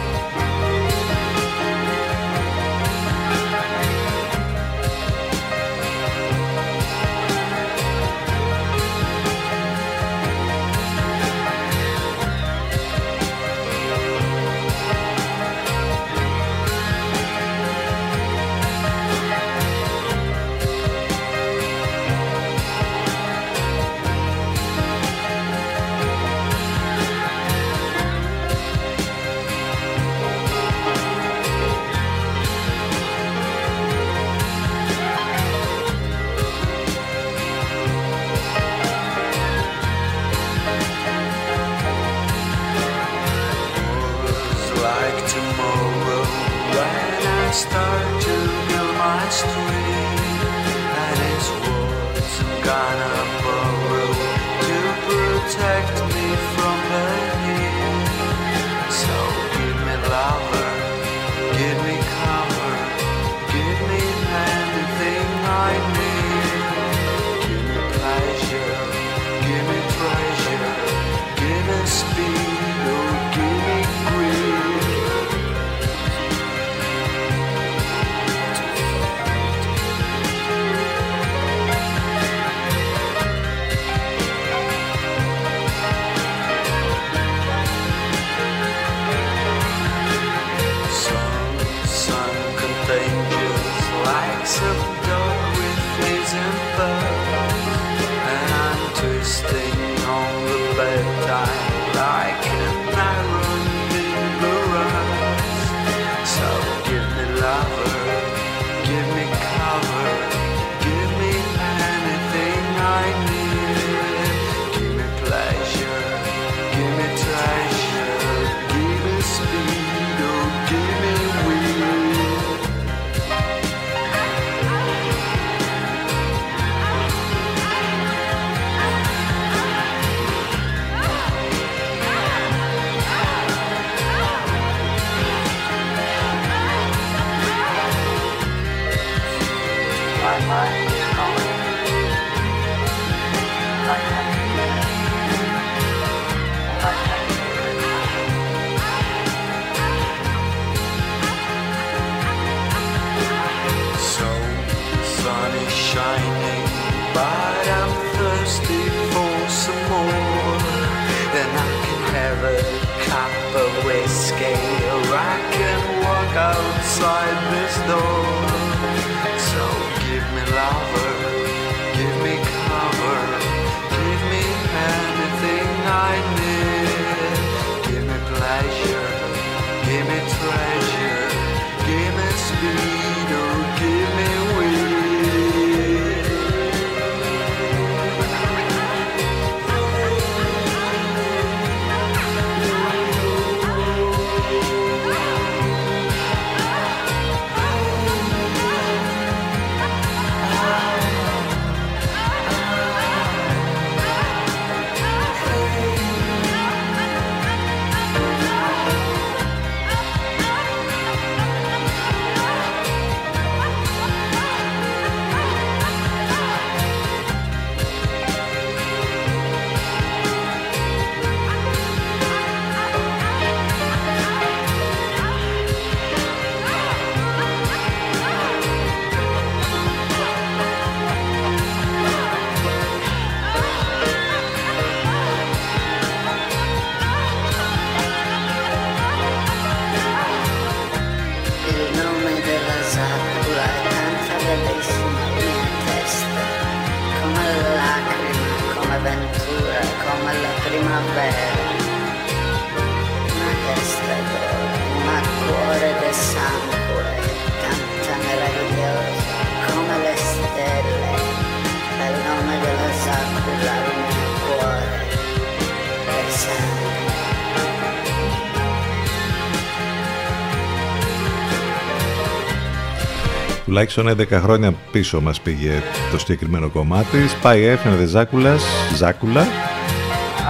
Τουλάχιστον 273.75 274.09
11 274.09 274.25
χρόνια 274.31 274.73
πίσω 274.91 275.21
μας 275.21 275.41
πήγε 275.41 275.81
το 276.11 276.19
συγκεκριμένο 276.19 276.69
κομμάτι. 276.69 277.17
Spy 277.41 277.57
έφερε 277.61 278.05
Ζάκουλας, 278.05 278.63
Ζάκουλα. 278.95 279.47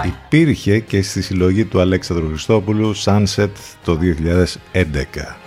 Υπήρχε 0.05 0.79
και 0.79 1.01
στη 1.01 1.21
συλλογή 1.21 1.65
του 1.65 1.79
Αλέξανδρου 1.79 2.27
Χριστόπουλου 2.27 2.95
Sunset 2.95 3.49
το 3.83 3.99
2011. 4.01 5.37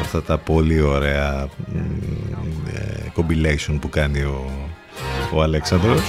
Αυτά 0.00 0.22
τα 0.22 0.38
πολύ 0.38 0.80
ωραία 0.80 1.48
μ, 1.66 1.78
ε, 2.74 3.12
compilation 3.16 3.78
που 3.80 3.88
κάνει 3.88 4.20
ο, 4.20 4.50
ο 5.32 5.42
Αλέξανδρος. 5.42 6.02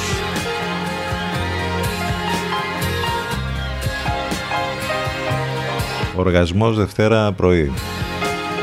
Οργασμός 6.16 6.78
Δευτέρα 6.78 7.32
πρωί. 7.32 7.72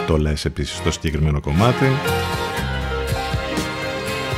Το 0.08 0.16
λες 0.16 0.44
επίσης 0.44 0.82
το 0.82 0.90
συγκεκριμένο 0.90 1.40
κομμάτι. 1.40 1.84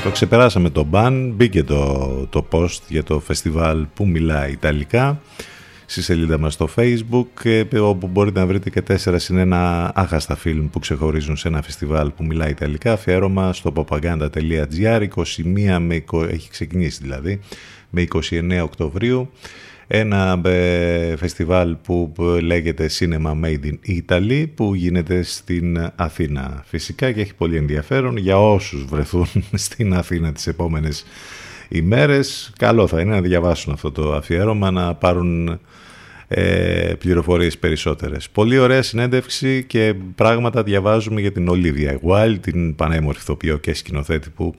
Το 0.03 0.11
ξεπεράσαμε 0.11 0.71
το 0.71 0.85
μπαν, 0.85 1.31
μπήκε 1.31 1.64
το, 1.64 2.09
το 2.31 2.47
post 2.51 2.81
για 2.89 3.03
το 3.03 3.21
φεστιβάλ 3.21 3.87
που 3.95 4.07
μιλάει 4.07 4.53
Ιταλικά 4.53 5.21
στη 5.87 6.03
σελίδα 6.03 6.39
μας 6.39 6.53
στο 6.53 6.68
facebook 6.77 7.45
ε, 7.45 7.79
όπου 7.79 8.07
μπορείτε 8.07 8.41
να 8.41 8.47
βρείτε 8.47 8.71
και 8.71 8.83
τέσσερα 8.83 9.18
συν 9.18 9.39
ένα 9.39 9.93
άχαστα 9.95 10.37
φιλμ 10.37 10.68
που 10.71 10.79
ξεχωρίζουν 10.79 11.37
σε 11.37 11.49
ένα 11.49 11.62
φεστιβάλ 11.62 12.11
που 12.11 12.25
μιλάει 12.25 12.51
Ιταλικά 12.51 12.93
αφιέρωμα 12.93 13.53
στο 13.53 13.73
propaganda.gr 13.77 15.09
21 15.14 15.79
με 15.81 16.05
20, 16.11 16.29
έχει 16.31 16.51
ξεκινήσει 16.51 16.99
δηλαδή 17.03 17.41
με 17.91 18.07
29 18.31 18.61
Οκτωβρίου 18.62 19.31
ένα 19.93 20.41
ε, 20.45 21.16
φεστιβάλ 21.16 21.76
που 21.82 22.12
λέγεται 22.43 22.91
Cinema 22.99 23.32
Made 23.45 23.64
in 23.64 24.01
Italy 24.01 24.47
που 24.55 24.74
γίνεται 24.74 25.22
στην 25.22 25.93
Αθήνα. 25.97 26.62
Φυσικά 26.66 27.12
και 27.12 27.20
έχει 27.20 27.34
πολύ 27.34 27.57
ενδιαφέρον 27.57 28.16
για 28.16 28.38
όσους 28.38 28.84
βρεθούν 28.84 29.26
στην 29.53 29.95
Αθήνα 29.95 30.32
τις 30.32 30.47
επόμενες 30.47 31.05
ημέρες. 31.68 32.53
Καλό 32.59 32.86
θα 32.86 33.01
είναι 33.01 33.14
να 33.14 33.20
διαβάσουν 33.20 33.72
αυτό 33.72 33.93
το 33.93 34.12
αφιέρωμα 34.12 34.70
να 34.70 34.95
πάρουν 34.95 35.61
ε, 36.33 36.95
πληροφορίες 36.99 37.59
περισσότερες. 37.59 38.31
Πολύ 38.31 38.59
ωραία 38.59 38.83
συνέντευξη 38.83 39.64
και 39.64 39.95
πράγματα 40.14 40.62
διαβάζουμε 40.62 41.20
για 41.20 41.33
την 41.33 41.49
Olivia 41.51 41.97
Wilde, 42.09 42.37
την 42.41 42.74
πανέμορφη 42.74 43.20
ηθοποιό 43.20 43.57
και 43.57 43.74
σκηνοθέτη 43.74 44.31
που 44.31 44.55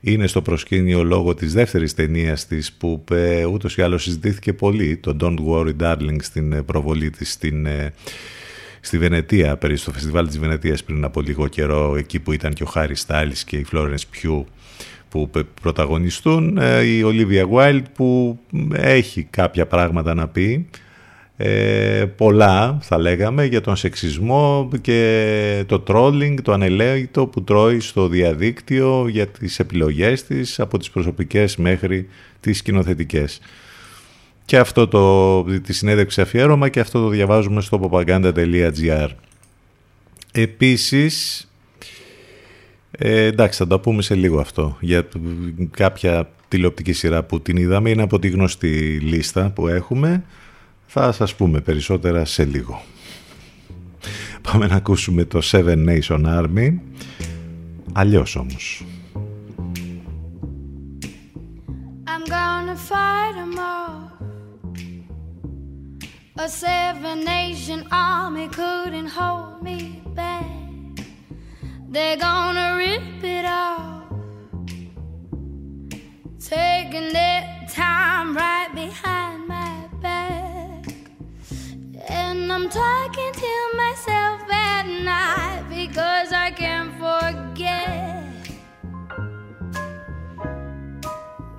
είναι 0.00 0.26
στο 0.26 0.42
προσκήνιο 0.42 1.04
λόγω 1.04 1.34
της 1.34 1.52
δεύτερης 1.52 1.94
ταινίας 1.94 2.46
της 2.46 2.72
που 2.72 3.04
ε, 3.10 3.44
ούτως 3.44 3.76
ή 3.76 3.82
άλλως 3.82 4.02
συζητήθηκε 4.02 4.52
πολύ, 4.52 4.96
το 4.96 5.16
Don't 5.20 5.38
Worry 5.48 5.72
Darling 5.82 6.16
στην 6.20 6.52
ε, 6.52 6.62
προβολή 6.62 7.10
της 7.10 7.32
στην, 7.32 7.66
ε, 7.66 7.92
στη 8.80 8.98
Βενετία, 8.98 9.56
περί 9.56 9.76
στο 9.76 9.92
φεστιβάλ 9.92 10.26
της 10.26 10.38
Βενετίας 10.38 10.84
πριν 10.84 11.04
από 11.04 11.20
λίγο 11.20 11.48
καιρό, 11.48 11.96
εκεί 11.96 12.18
που 12.18 12.32
ήταν 12.32 12.52
και 12.52 12.62
ο 12.62 12.66
Χάρι 12.66 12.94
Στάιλς 12.94 13.44
και 13.44 13.56
η 13.56 13.66
Florence 13.72 14.04
Pugh 14.22 14.44
που 15.08 15.30
πρωταγωνιστούν, 15.62 16.58
ε, 16.58 16.82
η 16.82 17.02
Olivia 17.04 17.44
Wilde 17.54 17.82
που 17.94 18.38
έχει 18.72 19.26
κάποια 19.30 19.66
πράγματα 19.66 20.14
να 20.14 20.28
πει, 20.28 20.68
ε, 21.42 22.04
πολλά 22.16 22.78
θα 22.80 22.98
λέγαμε 22.98 23.44
για 23.44 23.60
τον 23.60 23.76
σεξισμό 23.76 24.68
και 24.80 25.64
το 25.66 25.82
trolling, 25.86 26.36
το 26.42 26.52
ανελέγητο 26.52 27.26
που 27.26 27.44
τρώει 27.44 27.80
στο 27.80 28.08
διαδίκτυο 28.08 29.08
για 29.08 29.26
τις 29.26 29.58
επιλογές 29.58 30.24
της 30.24 30.60
από 30.60 30.78
τις 30.78 30.90
προσωπικές 30.90 31.56
μέχρι 31.56 32.08
τις 32.40 32.58
σκηνοθετικές. 32.58 33.40
Και 34.44 34.58
αυτό 34.58 34.88
το, 34.88 35.42
τη 35.44 35.72
συνέντευξη 35.72 36.20
αφιέρωμα 36.20 36.68
και 36.68 36.80
αυτό 36.80 37.02
το 37.02 37.08
διαβάζουμε 37.08 37.60
στο 37.60 37.90
propaganda.gr. 37.90 39.08
Επίσης, 40.32 41.48
ε, 42.90 43.24
εντάξει 43.24 43.58
θα 43.58 43.66
το 43.66 43.78
πούμε 43.78 44.02
σε 44.02 44.14
λίγο 44.14 44.40
αυτό, 44.40 44.76
για 44.80 45.08
κάποια 45.70 46.30
τηλεοπτική 46.48 46.92
σειρά 46.92 47.22
που 47.22 47.40
την 47.40 47.56
είδαμε, 47.56 47.90
είναι 47.90 48.02
από 48.02 48.18
τη 48.18 48.28
γνωστή 48.28 48.98
λίστα 48.98 49.50
που 49.54 49.68
έχουμε, 49.68 50.24
θα 50.92 51.12
σας 51.12 51.34
πούμε 51.34 51.60
περισσότερα 51.60 52.24
σε 52.24 52.44
λίγο. 52.44 52.82
Πάμε 54.42 54.66
να 54.66 54.74
ακούσουμε 54.74 55.24
το 55.24 55.40
Seven 55.42 55.86
Nation 55.88 56.24
Army, 56.26 56.78
αλλιώς 57.92 58.36
όμως. 58.36 58.84
I'm 62.06 62.24
gonna 62.36 62.76
fight 62.90 63.36
'em 63.44 63.56
off. 63.76 64.08
A 66.44 66.48
seven 66.64 67.18
nation 67.34 67.80
army 68.12 68.46
couldn't 68.58 69.10
hold 69.18 69.56
me 69.68 69.78
back. 70.20 70.50
They're 71.92 72.20
gonna 72.28 72.68
rip 72.82 73.18
it 73.38 73.46
off. 73.64 74.04
Taking 76.54 77.08
their 77.18 77.42
time 77.80 78.28
right 78.44 78.70
behind 78.82 79.19
talking 82.70 83.32
to 83.32 83.72
myself 83.76 84.40
at 84.48 84.86
night 84.86 85.64
because 85.68 86.32
I 86.32 86.52
can't 86.52 86.92
forget. 87.00 88.22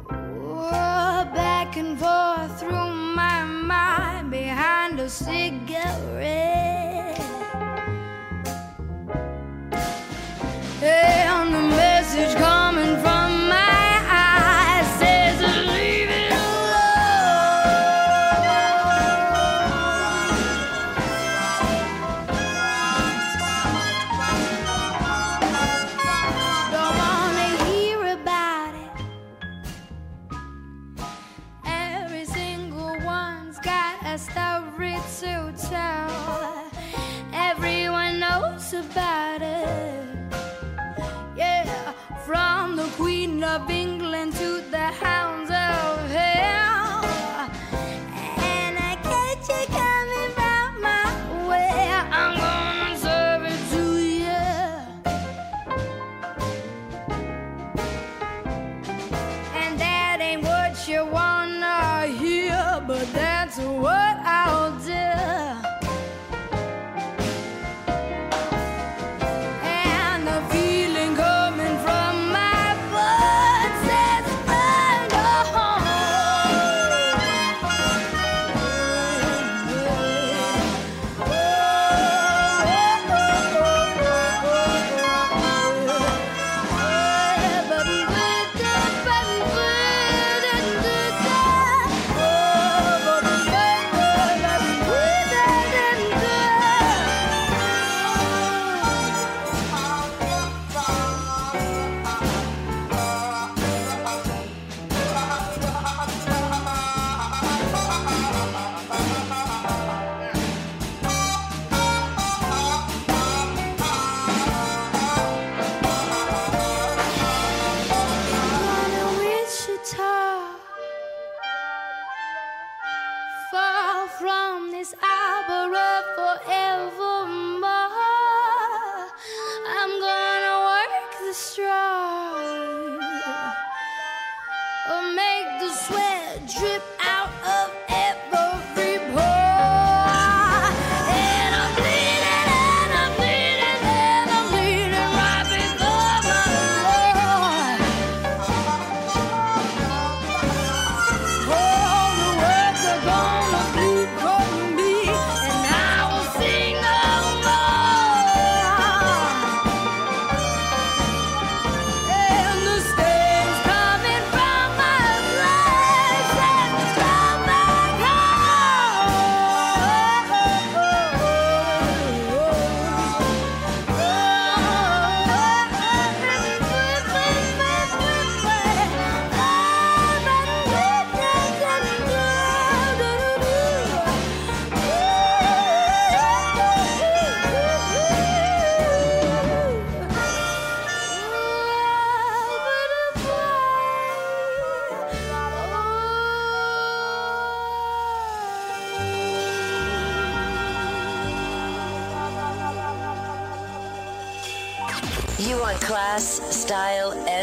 Oh, 0.09 1.29
back 1.35 1.75
and 1.75 1.99
forth 1.99 2.59
through 2.61 2.95
my 3.15 3.43
mind 3.43 4.31
behind 4.31 5.01
a 5.01 5.09
cigarette. 5.09 6.60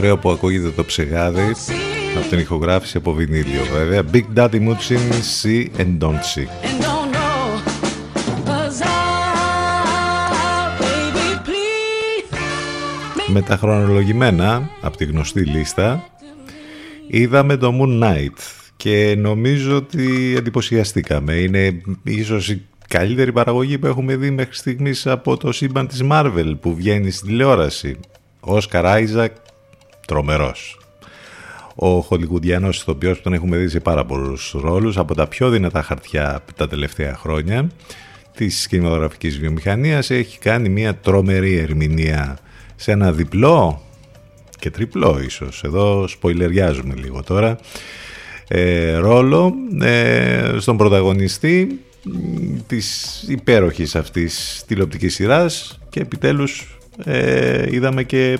Ωραίο 0.00 0.18
που 0.18 0.30
ακούγεται 0.30 0.68
το 0.70 0.84
ψεγάδι 0.84 1.52
από 2.16 2.28
την 2.28 2.38
ηχογράφηση 2.38 2.96
από 2.96 3.12
βινίλιο 3.12 3.64
βέβαια. 3.72 4.02
Big 4.12 4.24
Daddy 4.36 4.68
Moochin, 4.68 5.12
See 5.42 5.66
and 5.78 5.98
Don't 5.98 6.22
See. 6.32 6.48
And 6.66 6.82
don't 6.84 7.10
know, 7.16 7.42
'cause 8.44 8.80
I, 8.80 8.86
baby, 10.80 11.28
please. 11.44 12.36
Με 13.26 13.42
τα 13.42 13.56
χρονολογημένα 13.56 14.70
από 14.80 14.96
τη 14.96 15.04
γνωστή 15.04 15.40
λίστα 15.40 16.04
είδαμε 17.06 17.56
το 17.56 17.74
Moon 17.80 18.02
Knight 18.02 18.38
και 18.76 19.14
νομίζω 19.18 19.76
ότι 19.76 20.34
εντυπωσιαστήκαμε. 20.36 21.32
Είναι 21.32 21.80
ίσως 22.02 22.48
η 22.48 22.66
καλύτερη 22.88 23.32
παραγωγή 23.32 23.78
που 23.78 23.86
έχουμε 23.86 24.16
δει 24.16 24.30
μέχρι 24.30 24.54
στιγμής 24.54 25.06
από 25.06 25.36
το 25.36 25.52
σύμπαν 25.52 25.86
της 25.86 26.02
Marvel 26.10 26.54
που 26.60 26.74
βγαίνει 26.74 27.10
στην 27.10 27.28
τηλεόραση. 27.28 27.96
Ο 28.40 28.56
Όσκαρ 28.56 28.86
Άιζακ, 28.86 29.32
τρομερός. 30.10 30.78
Ο 31.74 32.00
χολιγουντιανός 32.00 32.80
ηθοποιός 32.80 33.16
που 33.16 33.22
τον 33.22 33.32
έχουμε 33.32 33.56
δει 33.56 33.68
σε 33.68 33.80
πάρα 33.80 34.04
πολλούς 34.04 34.54
ρόλους 34.60 34.98
από 34.98 35.14
τα 35.14 35.26
πιο 35.26 35.50
δυνατά 35.50 35.82
χαρτιά 35.82 36.44
τα 36.56 36.68
τελευταία 36.68 37.16
χρόνια 37.16 37.70
της 38.36 38.66
κινηματογραφικής 38.66 39.38
βιομηχανίας 39.38 40.10
έχει 40.10 40.38
κάνει 40.38 40.68
μια 40.68 40.94
τρομερή 40.94 41.56
ερμηνεία 41.56 42.38
σε 42.76 42.92
ένα 42.92 43.12
διπλό 43.12 43.82
και 44.58 44.70
τριπλό 44.70 45.20
ίσως 45.24 45.62
εδώ 45.64 46.06
σποιλεριάζουμε 46.06 46.94
λίγο 46.94 47.22
τώρα 47.22 47.58
ε, 48.48 48.96
ρόλο 48.96 49.54
ε, 49.80 50.54
στον 50.58 50.76
πρωταγωνιστή 50.76 51.80
μ, 52.04 52.56
της 52.66 53.22
υπέροχης 53.28 53.96
αυτής 53.96 54.64
τηλεοπτικής 54.66 55.14
σειράς 55.14 55.78
και 55.88 56.00
επιτέλους 56.00 56.78
ε, 57.04 57.66
είδαμε 57.70 58.02
και 58.02 58.38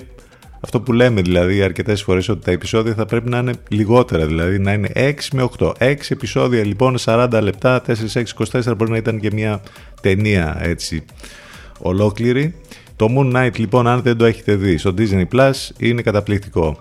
αυτό 0.61 0.81
που 0.81 0.93
λέμε 0.93 1.21
δηλαδή 1.21 1.61
αρκετές 1.61 2.03
φορές 2.03 2.29
ότι 2.29 2.43
τα 2.43 2.51
επεισόδια 2.51 2.93
θα 2.93 3.05
πρέπει 3.05 3.29
να 3.29 3.37
είναι 3.37 3.53
λιγότερα 3.69 4.25
δηλαδή 4.25 4.59
να 4.59 4.73
είναι 4.73 4.91
6 4.95 5.13
με 5.33 5.49
8 5.57 5.71
6 5.79 5.95
επεισόδια 6.09 6.65
λοιπόν 6.65 6.95
40 7.05 7.39
λεπτά 7.41 7.81
4, 7.87 7.93
6, 8.13 8.23
24 8.61 8.77
μπορεί 8.77 8.91
να 8.91 8.97
ήταν 8.97 9.19
και 9.19 9.29
μια 9.33 9.61
ταινία 10.01 10.57
έτσι 10.59 11.05
ολόκληρη. 11.79 12.55
Το 12.95 13.07
Moon 13.17 13.35
Knight 13.35 13.57
λοιπόν 13.57 13.87
αν 13.87 14.01
δεν 14.01 14.17
το 14.17 14.25
έχετε 14.25 14.55
δει 14.55 14.77
στο 14.77 14.93
Disney 14.97 15.25
Plus 15.33 15.51
είναι 15.77 16.01
καταπληκτικό. 16.01 16.79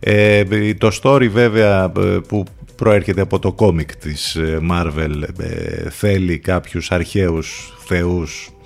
Ε, 0.00 0.44
το 0.74 0.90
story 1.02 1.28
βέβαια 1.28 1.92
ε, 1.98 2.18
που 2.28 2.44
προέρχεται 2.76 3.20
από 3.20 3.38
το 3.38 3.52
κόμικ 3.52 3.96
της 3.96 4.34
ε, 4.34 4.60
Marvel 4.70 5.22
ε, 5.38 5.90
θέλει 5.90 6.38
κάποιους 6.38 6.90
αρχαίους 6.90 7.74
θεούς 7.86 8.46
ε, 8.46 8.59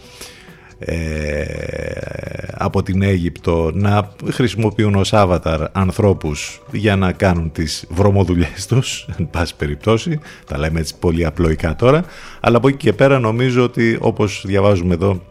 από 2.53 2.83
την 2.83 3.03
Αίγυπτο 3.03 3.71
να 3.75 4.11
χρησιμοποιούν 4.31 4.95
ως 4.95 5.11
avatar 5.15 5.67
ανθρώπους 5.73 6.63
για 6.71 6.97
να 6.97 7.13
κάνουν 7.13 7.53
τις 7.53 7.85
βρωμοδουλειές 7.89 8.67
τους 8.67 9.09
εν 9.19 9.29
πάση 9.31 9.57
περιπτώσει. 9.57 10.21
Τα 10.47 10.59
λέμε 10.59 10.81
έτσι 10.81 10.95
πολύ 10.99 11.25
απλοϊκά 11.25 11.77
τώρα. 11.77 12.05
Αλλά 12.41 12.57
από 12.57 12.69
εκεί 12.69 12.77
και 12.77 12.93
πέρα 12.93 13.19
νομίζω 13.19 13.63
ότι 13.63 13.99
όπως 14.01 14.45
διαβάζουμε 14.47 14.95
εδώ 14.95 15.23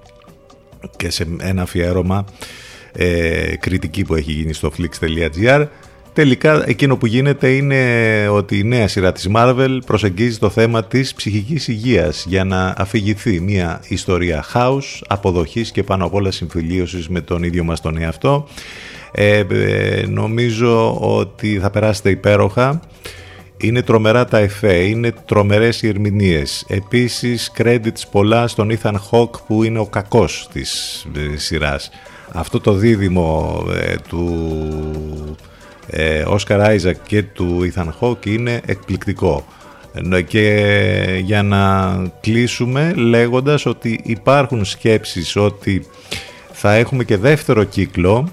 και 0.98 1.10
σε 1.10 1.28
ένα 1.40 1.62
αφιέρωμα 1.62 2.26
ε, 2.92 3.56
κριτική 3.56 4.04
που 4.04 4.16
έχει 4.16 4.32
γίνει 4.32 4.54
στο 4.54 4.72
flix.gr 4.78 5.66
Τελικά 6.14 6.64
εκείνο 6.68 6.98
που 6.98 7.06
γίνεται 7.06 7.50
είναι 7.50 7.82
ότι 8.32 8.58
η 8.58 8.64
νέα 8.64 8.88
σειρά 8.88 9.12
της 9.12 9.30
Marvel 9.36 9.78
προσεγγίζει 9.86 10.38
το 10.38 10.50
θέμα 10.50 10.84
της 10.84 11.14
ψυχικής 11.14 11.68
υγείας 11.68 12.26
για 12.28 12.44
να 12.44 12.74
αφηγηθεί 12.78 13.40
μια 13.40 13.82
ιστορία 13.88 14.42
χάους, 14.42 15.04
αποδοχής 15.08 15.72
και 15.72 15.84
πάνω 15.84 16.06
απ' 16.06 16.14
όλα 16.14 16.32
συμφιλίωσης 16.32 17.10
με 17.10 17.22
τον 17.22 17.44
ίδιο 17.44 17.64
μας 17.64 17.82
τον 17.82 17.98
εαυτό. 17.98 18.48
Ε, 19.12 19.44
ε, 19.50 20.06
νομίζω 20.08 20.98
ότι 21.00 21.60
θα 21.60 21.70
περάσετε 21.70 22.10
υπέροχα. 22.10 22.80
Είναι 23.58 23.82
τρομερά 23.82 24.26
τα 24.26 24.38
εφέ, 24.38 24.74
είναι 24.74 25.14
τρομερές 25.26 25.82
οι 25.82 25.88
ερμηνείες. 25.88 26.66
Επίσης, 26.68 27.52
credits 27.58 28.02
πολλά 28.12 28.48
στον 28.48 28.78
Ethan 28.82 28.96
Hawke 29.12 29.42
που 29.48 29.64
είναι 29.64 29.80
ο 29.80 29.86
κακός 29.86 30.48
της 30.54 31.02
ε, 31.34 31.38
σειράς. 31.38 31.90
Αυτό 32.32 32.60
το 32.60 32.74
δίδυμο 32.74 33.64
ε, 33.74 33.96
του 34.08 35.38
Όσκαρ 36.26 36.62
Άιζακ 36.62 36.96
και 37.08 37.24
του 37.24 37.72
Ethan 37.74 37.88
Hawke 38.00 38.26
είναι 38.26 38.62
εκπληκτικό. 38.66 39.46
Και 40.28 41.22
για 41.24 41.44
να 41.44 41.94
κλείσουμε 42.22 42.94
λέγοντας 42.94 43.66
ότι 43.66 44.00
υπάρχουν 44.04 44.66
σκέψεις 44.66 45.36
ότι 45.36 45.86
θα 46.52 46.74
έχουμε 46.74 47.04
και 47.04 47.18
δεύτερο 47.18 47.64
κύκλο 47.64 48.30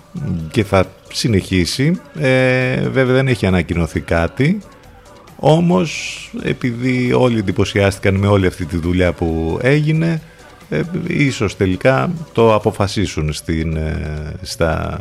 και 0.51 0.65
θα 0.65 0.85
συνεχίσει. 1.13 2.01
Ε, 2.21 2.81
βέβαια 2.89 3.15
δεν 3.15 3.29
έχει 3.29 3.47
ανακοινωθεί 3.47 4.01
κάτι. 4.01 4.59
Όμως 5.37 6.31
επειδή 6.43 7.13
όλοι 7.13 7.39
εντυπωσιάστηκαν 7.39 8.15
με 8.15 8.27
όλη 8.27 8.47
αυτή 8.47 8.65
τη 8.65 8.77
δουλειά 8.77 9.13
που 9.13 9.59
έγινε 9.63 10.21
ε, 10.71 10.83
ίσως 11.07 11.57
τελικά 11.57 12.11
το 12.33 12.55
αποφασίσουν 12.55 13.33
στην, 13.33 13.77
ε, 13.77 14.33
στα, 14.43 15.01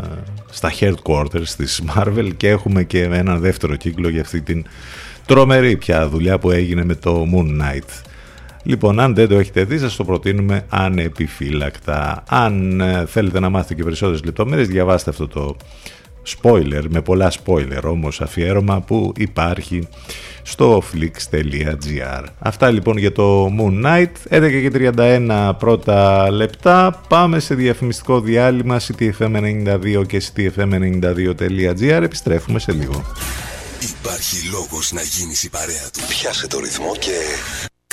στα 0.50 0.72
headquarters 0.80 1.48
της 1.58 1.84
Marvel 1.96 2.30
και 2.38 2.50
έχουμε 2.50 2.84
και 2.84 3.04
ένα 3.04 3.38
δεύτερο 3.38 3.76
κύκλο 3.76 4.10
για 4.10 4.22
αυτή 4.22 4.42
την 4.42 4.66
τρομερή 5.26 5.78
πια 5.78 6.10
δουλειά 6.10 6.40
που 6.40 6.52
έγινε 6.52 6.84
με 6.84 6.96
το 6.96 7.28
Moon 7.34 7.62
Knight. 7.62 8.04
Λοιπόν, 8.64 9.00
αν 9.00 9.14
δεν 9.16 9.28
το 9.28 9.38
έχετε 9.38 9.64
δει, 9.64 9.78
σας 9.78 9.96
το 9.96 10.04
προτείνουμε 10.04 10.66
ανεπιφύλακτα. 10.70 12.24
Αν 12.28 12.82
ε, 12.82 13.06
θέλετε 13.06 13.40
να 13.40 13.50
μάθετε 13.50 13.74
και 13.74 13.84
περισσότερες 13.84 14.24
λεπτομέρειες, 14.24 14.68
διαβάστε 14.68 15.10
αυτό 15.10 15.28
το 15.28 15.58
spoiler, 16.38 16.84
με 16.90 17.02
πολλά 17.02 17.32
spoiler 17.32 17.82
όμως 17.84 18.22
αφιέρωμα 18.22 18.82
που 18.82 19.14
υπάρχει 19.18 19.88
στο 20.44 20.84
flix.gr. 20.94 22.24
Αυτά 22.40 22.72
λοιπόν 22.72 22.98
για 22.98 23.12
το 23.12 23.46
Moon 23.46 23.86
Knight. 23.86 24.38
11 24.38 24.70
και 24.72 24.92
31 24.96 25.52
πρώτα 25.58 26.32
λεπτά. 26.32 27.02
Πάμε 27.08 27.40
σε 27.40 27.56
διαφημιστικό 27.56 28.22
διάλειμμα 28.22 28.80
ctfm92 28.80 30.08
και 30.08 30.22
ctfm92.gr. 30.36 32.02
Επιστρέφουμε 32.04 32.60
σε 32.60 32.72
λίγο. 32.72 33.06
Υπάρχει 34.00 34.48
λόγος 34.52 34.92
να 34.92 35.02
γίνεις 35.02 35.44
η 35.44 35.50
παρέα 35.50 35.90
του. 35.94 36.00
Πιάσε 36.10 36.48
το 36.48 36.60
ρυθμό 36.60 36.96
και 37.00 37.12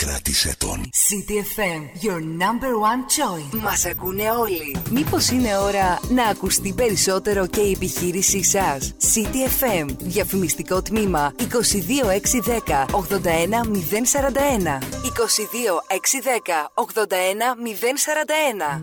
Κράτησε 0.02 0.54
τον. 0.58 0.90
CTFM, 0.90 2.04
your 2.04 2.20
number 2.20 2.72
one 2.90 3.02
choice. 3.16 3.54
Μας 3.62 3.84
ακούνε 3.84 4.30
όλοι. 4.30 4.76
Μήπως 4.90 5.28
είναι 5.28 5.56
ώρα 5.56 6.00
να 6.08 6.24
ακουστεί 6.24 6.72
περισσότερο 6.72 7.46
και 7.46 7.60
η 7.60 7.70
επιχείρησή 7.70 8.44
σας; 8.44 8.94
CTFM, 9.00 9.86
διαφημιστικό 9.98 10.82
τμήμα 10.82 11.32
22610 11.38 12.86
81041. 12.90 14.78
22610 15.02 16.70
81041. 16.74 18.82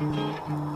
Thank 0.00 0.48
you. 0.48 0.69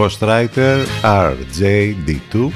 Ghostwriter 0.00 0.78
RJD2 1.02 2.50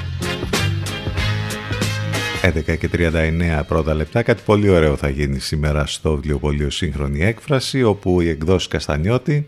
11 2.41 2.77
και 2.77 2.89
39 2.93 3.61
πρώτα 3.67 3.93
λεπτά. 3.93 4.21
Κάτι 4.21 4.41
πολύ 4.45 4.69
ωραίο 4.69 4.95
θα 4.95 5.09
γίνει 5.09 5.39
σήμερα 5.39 5.85
στο 5.85 6.15
βιβλιοπωλείο 6.15 6.69
Σύγχρονη 6.69 7.23
Έκφραση, 7.23 7.83
όπου 7.83 8.21
οι 8.21 8.29
εκδόσεις 8.29 8.67
Καστανιώτη 8.67 9.45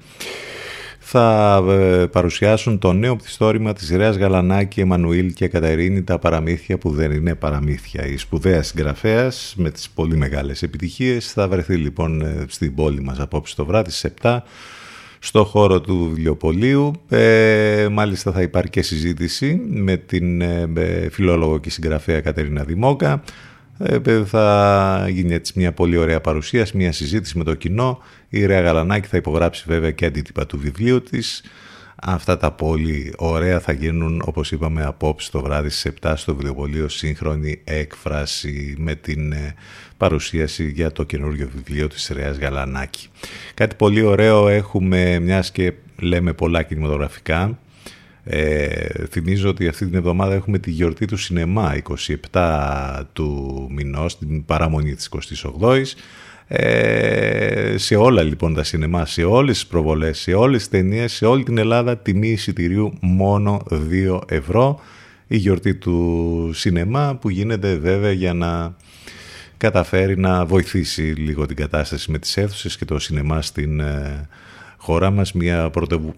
θα 0.99 1.55
ε, 1.69 2.05
παρουσιάσουν 2.05 2.79
το 2.79 2.93
νέο 2.93 3.15
πληθόρημα 3.15 3.73
της 3.73 3.89
Ρέας 3.89 4.17
Γαλανάκη, 4.17 4.79
Εμμανουήλ 4.81 5.33
και 5.33 5.47
Κατερίνη, 5.47 6.03
τα 6.03 6.19
παραμύθια 6.19 6.77
που 6.77 6.89
δεν 6.89 7.11
είναι 7.11 7.35
παραμύθια. 7.35 8.05
Η 8.05 8.17
σπουδαία 8.17 8.63
συγγραφέας 8.63 9.53
με 9.57 9.71
τις 9.71 9.89
πολύ 9.89 10.15
μεγάλες 10.15 10.63
επιτυχίες 10.63 11.31
θα 11.31 11.47
βρεθεί 11.47 11.75
λοιπόν 11.75 12.21
ε, 12.21 12.45
στην 12.47 12.75
πόλη 12.75 13.01
μας 13.01 13.19
απόψε 13.19 13.55
το 13.55 13.65
βράδυ 13.65 13.91
στις 13.91 14.11
7 14.21 14.39
στο 15.19 15.43
χώρο 15.43 15.81
του 15.81 16.05
βιβλιοπολίου. 16.09 16.91
Ε, 17.09 17.87
μάλιστα 17.91 18.31
θα 18.31 18.41
υπάρχει 18.41 18.69
και 18.69 18.81
συζήτηση 18.81 19.61
με 19.67 19.97
την 19.97 20.41
ε, 20.41 21.09
φιλόλογο 21.11 21.57
και 21.57 21.69
συγγραφέα 21.69 22.21
Κατερίνα 22.21 22.63
Δημόκα. 22.63 23.23
Ε, 23.79 24.23
θα 24.25 25.07
γίνει 25.09 25.33
έτσι 25.33 25.53
μια 25.55 25.71
πολύ 25.71 25.97
ωραία 25.97 26.21
παρουσίαση, 26.21 26.77
μια 26.77 26.91
συζήτηση 26.91 27.37
με 27.37 27.43
το 27.43 27.53
κοινό. 27.53 27.99
Η 28.29 28.45
Ρέα 28.45 28.61
Γαλανάκη 28.61 29.07
θα 29.07 29.17
υπογράψει 29.17 29.63
βέβαια 29.67 29.91
και 29.91 30.05
αντίτυπα 30.05 30.45
του 30.45 30.57
βιβλίου 30.57 31.01
της. 31.01 31.43
Αυτά 32.01 32.37
τα 32.37 32.51
πολύ 32.51 33.13
ωραία 33.17 33.59
θα 33.59 33.71
γίνουν 33.71 34.21
όπως 34.25 34.51
είπαμε 34.51 34.83
απόψε 34.83 35.31
το 35.31 35.41
βράδυ 35.41 35.69
στις 35.69 35.91
7 36.01 36.13
στο 36.15 36.35
βιβλιοπωλείο 36.35 36.87
σύγχρονη 36.87 37.61
έκφραση 37.63 38.75
με 38.77 38.95
την 38.95 39.31
ε, 39.31 39.55
παρουσίαση 39.97 40.69
για 40.69 40.91
το 40.91 41.03
καινούργιο 41.03 41.49
βιβλίο 41.55 41.87
της 41.87 42.07
Ρέας 42.13 42.37
Γαλανάκη. 42.37 43.07
Κάτι 43.53 43.75
πολύ 43.75 44.01
ωραίο 44.01 44.47
έχουμε 44.47 45.19
μιας 45.19 45.51
και 45.51 45.73
λέμε 45.99 46.33
πολλά 46.33 46.63
κινηματογραφικά 46.63 47.57
ε, 48.29 49.05
θυμίζω 49.09 49.49
ότι 49.49 49.67
αυτή 49.67 49.85
την 49.85 49.95
εβδομάδα 49.95 50.33
έχουμε 50.33 50.59
τη 50.59 50.71
γιορτή 50.71 51.05
του 51.05 51.17
σινεμά 51.17 51.75
27 52.31 53.03
του 53.13 53.67
μηνός, 53.71 54.17
την 54.17 54.45
παραμονή 54.45 54.95
της 54.95 55.09
28ης 55.61 55.93
ε, 56.47 57.75
σε 57.77 57.95
όλα 57.95 58.23
λοιπόν 58.23 58.53
τα 58.53 58.63
σινεμά, 58.63 59.05
σε 59.05 59.23
όλες 59.23 59.55
τις 59.55 59.67
προβολές, 59.67 60.19
σε 60.19 60.33
όλες 60.33 60.57
τις 60.57 60.69
ταινίες, 60.69 61.13
σε 61.13 61.25
όλη 61.25 61.43
την 61.43 61.57
Ελλάδα 61.57 61.97
τιμή 61.97 62.29
εισιτηρίου 62.29 62.93
μόνο 63.01 63.61
2 63.69 64.21
ευρώ. 64.27 64.79
Η 65.27 65.37
γιορτή 65.37 65.75
του 65.75 66.49
σινεμά 66.53 67.17
που 67.21 67.29
γίνεται 67.29 67.75
βέβαια 67.75 68.11
για 68.11 68.33
να 68.33 68.75
καταφέρει 69.57 70.17
να 70.17 70.45
βοηθήσει 70.45 71.01
λίγο 71.01 71.45
την 71.45 71.55
κατάσταση 71.55 72.11
με 72.11 72.19
τις 72.19 72.37
αίθουσες 72.37 72.77
και 72.77 72.85
το 72.85 72.99
σινεμά 72.99 73.41
στην 73.41 73.79
ε, 73.79 74.27
χώρα 74.77 75.11
μας 75.11 75.33
μια 75.33 75.71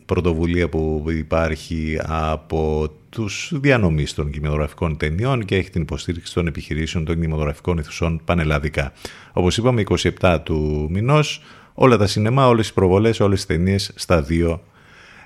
πρωτοβουλία 0.05 0.69
που 0.69 1.05
υπάρχει 1.07 1.99
από 2.03 2.91
τους 3.09 3.51
διανομείς 3.55 4.13
των 4.13 4.31
κινηματογραφικών 4.31 4.97
ταινιών 4.97 5.45
και 5.45 5.55
έχει 5.55 5.69
την 5.69 5.81
υποστήριξη 5.81 6.33
των 6.33 6.47
επιχειρήσεων 6.47 7.05
των 7.05 7.15
κινηματογραφικών 7.15 7.77
ηθουσών 7.77 8.21
πανελλαδικά. 8.25 8.93
Όπως 9.33 9.57
είπαμε 9.57 9.83
27 10.19 10.37
του 10.43 10.87
μηνός 10.91 11.41
όλα 11.73 11.97
τα 11.97 12.07
σινεμά, 12.07 12.47
όλες 12.47 12.67
οι 12.69 12.73
προβολές, 12.73 13.19
όλες 13.19 13.45
τις 13.45 13.55
ταινίες 13.55 13.91
στα 13.95 14.25
2 14.29 14.59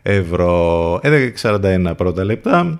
ευρώ. 0.01 0.99
11.41 1.03 1.93
πρώτα 1.97 2.23
λεπτά. 2.23 2.80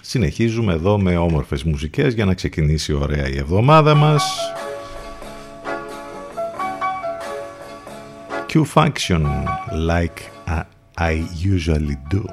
Συνεχίζουμε 0.00 0.72
εδώ 0.72 0.98
με 0.98 1.16
όμορφες 1.16 1.62
μουσικές 1.62 2.14
για 2.14 2.24
να 2.24 2.34
ξεκινήσει 2.34 2.92
ωραία 2.92 3.28
η 3.28 3.36
εβδομάδα 3.36 3.94
μας. 3.94 4.24
Q 8.54 8.64
function 8.64 9.24
like 9.72 10.30
I, 10.46 10.64
I 10.96 11.26
usually 11.34 11.96
do. 12.08 12.24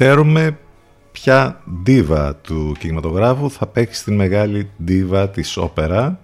Ξέρουμε 0.00 0.58
ποια 1.12 1.62
ντίβα 1.82 2.36
του 2.36 2.76
κινηματογράφου 2.78 3.50
θα 3.50 3.66
παίξει 3.66 4.00
στην 4.00 4.14
μεγάλη 4.14 4.70
ντίβα 4.84 5.28
της 5.30 5.56
όπερα. 5.56 6.20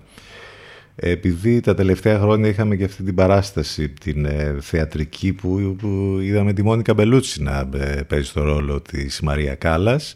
Επειδή 0.97 1.61
τα 1.61 1.75
τελευταία 1.75 2.19
χρόνια 2.19 2.49
είχαμε 2.49 2.77
και 2.77 2.85
αυτή 2.85 3.03
την 3.03 3.15
παράσταση 3.15 3.89
την 3.89 4.25
ε, 4.25 4.57
θεατρική 4.61 5.33
που, 5.33 5.77
που, 5.79 6.19
είδαμε 6.21 6.53
τη 6.53 6.63
Μόνικα 6.63 6.95
Μπελούτσι 6.95 7.43
να 7.43 7.69
ε, 7.75 8.03
παίζει 8.03 8.33
το 8.33 8.45
ρόλο 8.45 8.81
της 8.81 9.21
Μαρία 9.21 9.55
Κάλλας. 9.55 10.15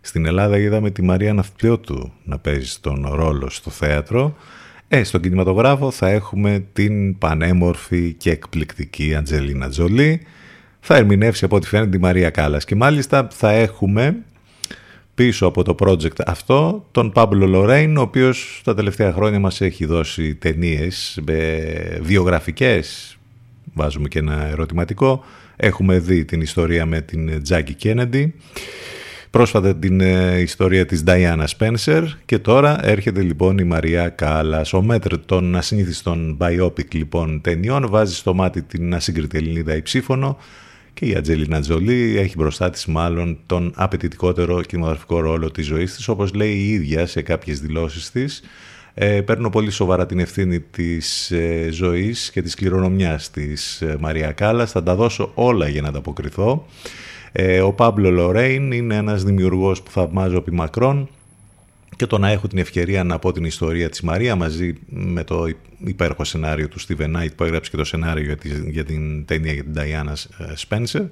Στην 0.00 0.26
Ελλάδα 0.26 0.58
είδαμε 0.58 0.90
τη 0.90 1.02
Μαρία 1.02 1.34
Ναυπλιώτου 1.34 2.12
να 2.24 2.38
παίζει 2.38 2.78
τον 2.80 3.08
ρόλο 3.12 3.50
στο 3.50 3.70
θέατρο. 3.70 4.36
Ε, 4.88 5.04
στον 5.04 5.20
κινηματογράφο 5.20 5.90
θα 5.90 6.08
έχουμε 6.08 6.64
την 6.72 7.18
πανέμορφη 7.18 8.12
και 8.12 8.30
εκπληκτική 8.30 9.14
Αντζελίνα 9.14 9.68
Τζολί 9.68 10.26
θα 10.80 10.96
ερμηνεύσει 10.96 11.44
από 11.44 11.56
ό,τι 11.56 11.66
φαίνεται 11.66 11.90
τη 11.90 11.98
Μαρία 11.98 12.30
Κάλλας 12.30 12.64
και 12.64 12.74
μάλιστα 12.74 13.28
θα 13.30 13.50
έχουμε 13.50 14.16
πίσω 15.14 15.46
από 15.46 15.62
το 15.62 15.74
project 15.78 16.22
αυτό 16.26 16.86
τον 16.90 17.12
Παύλο 17.12 17.46
Λορέιν, 17.46 17.96
ο 17.96 18.00
οποίος 18.00 18.60
τα 18.64 18.74
τελευταία 18.74 19.12
χρόνια 19.12 19.38
μας 19.38 19.60
έχει 19.60 19.86
δώσει 19.86 20.34
ταινίες 20.34 21.20
βιογραφικές, 22.00 23.16
βάζουμε 23.74 24.08
και 24.08 24.18
ένα 24.18 24.46
ερωτηματικό. 24.46 25.24
Έχουμε 25.56 25.98
δει 25.98 26.24
την 26.24 26.40
ιστορία 26.40 26.86
με 26.86 27.00
την 27.00 27.42
Τζάκι 27.42 27.74
Κένεντι, 27.74 28.34
πρόσφατα 29.30 29.76
την 29.76 30.00
ε, 30.00 30.38
ιστορία 30.38 30.86
της 30.86 31.04
Diana 31.06 31.44
Spencer 31.58 32.04
και 32.24 32.38
τώρα 32.38 32.86
έρχεται 32.86 33.22
λοιπόν 33.22 33.58
η 33.58 33.64
Μαρία 33.64 34.08
Κάλλας. 34.08 34.72
Ο 34.72 34.82
μέτρ 34.82 35.18
των 35.26 35.56
ασυνήθιστων 35.56 36.36
biopic 36.40 36.94
λοιπόν 36.94 37.40
ταινιών 37.40 37.88
βάζει 37.88 38.14
στο 38.14 38.34
μάτι 38.34 38.62
την 38.62 38.94
ασύγκριτη 38.94 39.38
Ελληνίδα 39.38 39.76
υψήφωνο 39.76 40.38
και 41.00 41.06
η 41.06 41.14
Ατζελίνα 41.14 41.60
Τζολί 41.60 42.18
έχει 42.18 42.34
μπροστά 42.36 42.70
της 42.70 42.86
μάλλον 42.86 43.38
τον 43.46 43.72
απαιτητικότερο 43.76 44.62
κινηματογραφικό 44.62 45.20
ρόλο 45.20 45.50
της 45.50 45.66
ζωής 45.66 45.94
της 45.94 46.08
όπως 46.08 46.34
λέει 46.34 46.52
η 46.52 46.70
ίδια 46.70 47.06
σε 47.06 47.22
κάποιες 47.22 47.60
δηλώσεις 47.60 48.10
της 48.10 48.42
ε, 48.94 49.20
παίρνω 49.20 49.50
πολύ 49.50 49.70
σοβαρά 49.70 50.06
την 50.06 50.18
ευθύνη 50.18 50.60
της 50.60 51.30
ε, 51.30 51.68
ζωής 51.72 52.30
και 52.30 52.42
της 52.42 52.54
κληρονομιάς 52.54 53.30
της 53.30 53.80
ε, 53.80 53.96
Μαρία 54.00 54.32
Κάλλας. 54.32 54.70
Θα 54.70 54.82
τα 54.82 54.94
δώσω 54.94 55.30
όλα 55.34 55.68
για 55.68 55.82
να 55.82 55.88
ανταποκριθώ. 55.88 56.66
Ε, 57.32 57.60
ο 57.60 57.72
Πάμπλο 57.72 58.10
Λορέιν 58.10 58.72
είναι 58.72 58.94
ένας 58.94 59.24
δημιουργός 59.24 59.82
που 59.82 59.90
θαυμάζω 59.90 60.36
επί 60.36 60.52
μακρόν 60.52 61.08
και 62.00 62.06
το 62.06 62.18
να 62.18 62.30
έχω 62.30 62.46
την 62.46 62.58
ευκαιρία 62.58 63.04
να 63.04 63.18
πω 63.18 63.32
την 63.32 63.44
ιστορία 63.44 63.88
της 63.88 64.00
Μαρία 64.00 64.36
μαζί 64.36 64.72
με 64.88 65.24
το 65.24 65.46
υπέροχο 65.84 66.24
σενάριο 66.24 66.68
του 66.68 66.80
Steven 66.80 67.16
Knight 67.16 67.28
που 67.36 67.44
έγραψε 67.44 67.70
και 67.70 67.76
το 67.76 67.84
σενάριο 67.84 68.36
για 68.70 68.84
την 68.84 69.24
ταινία 69.24 69.52
για 69.52 69.64
την 69.64 69.72
Diana 69.76 70.14
Spencer. 70.68 71.08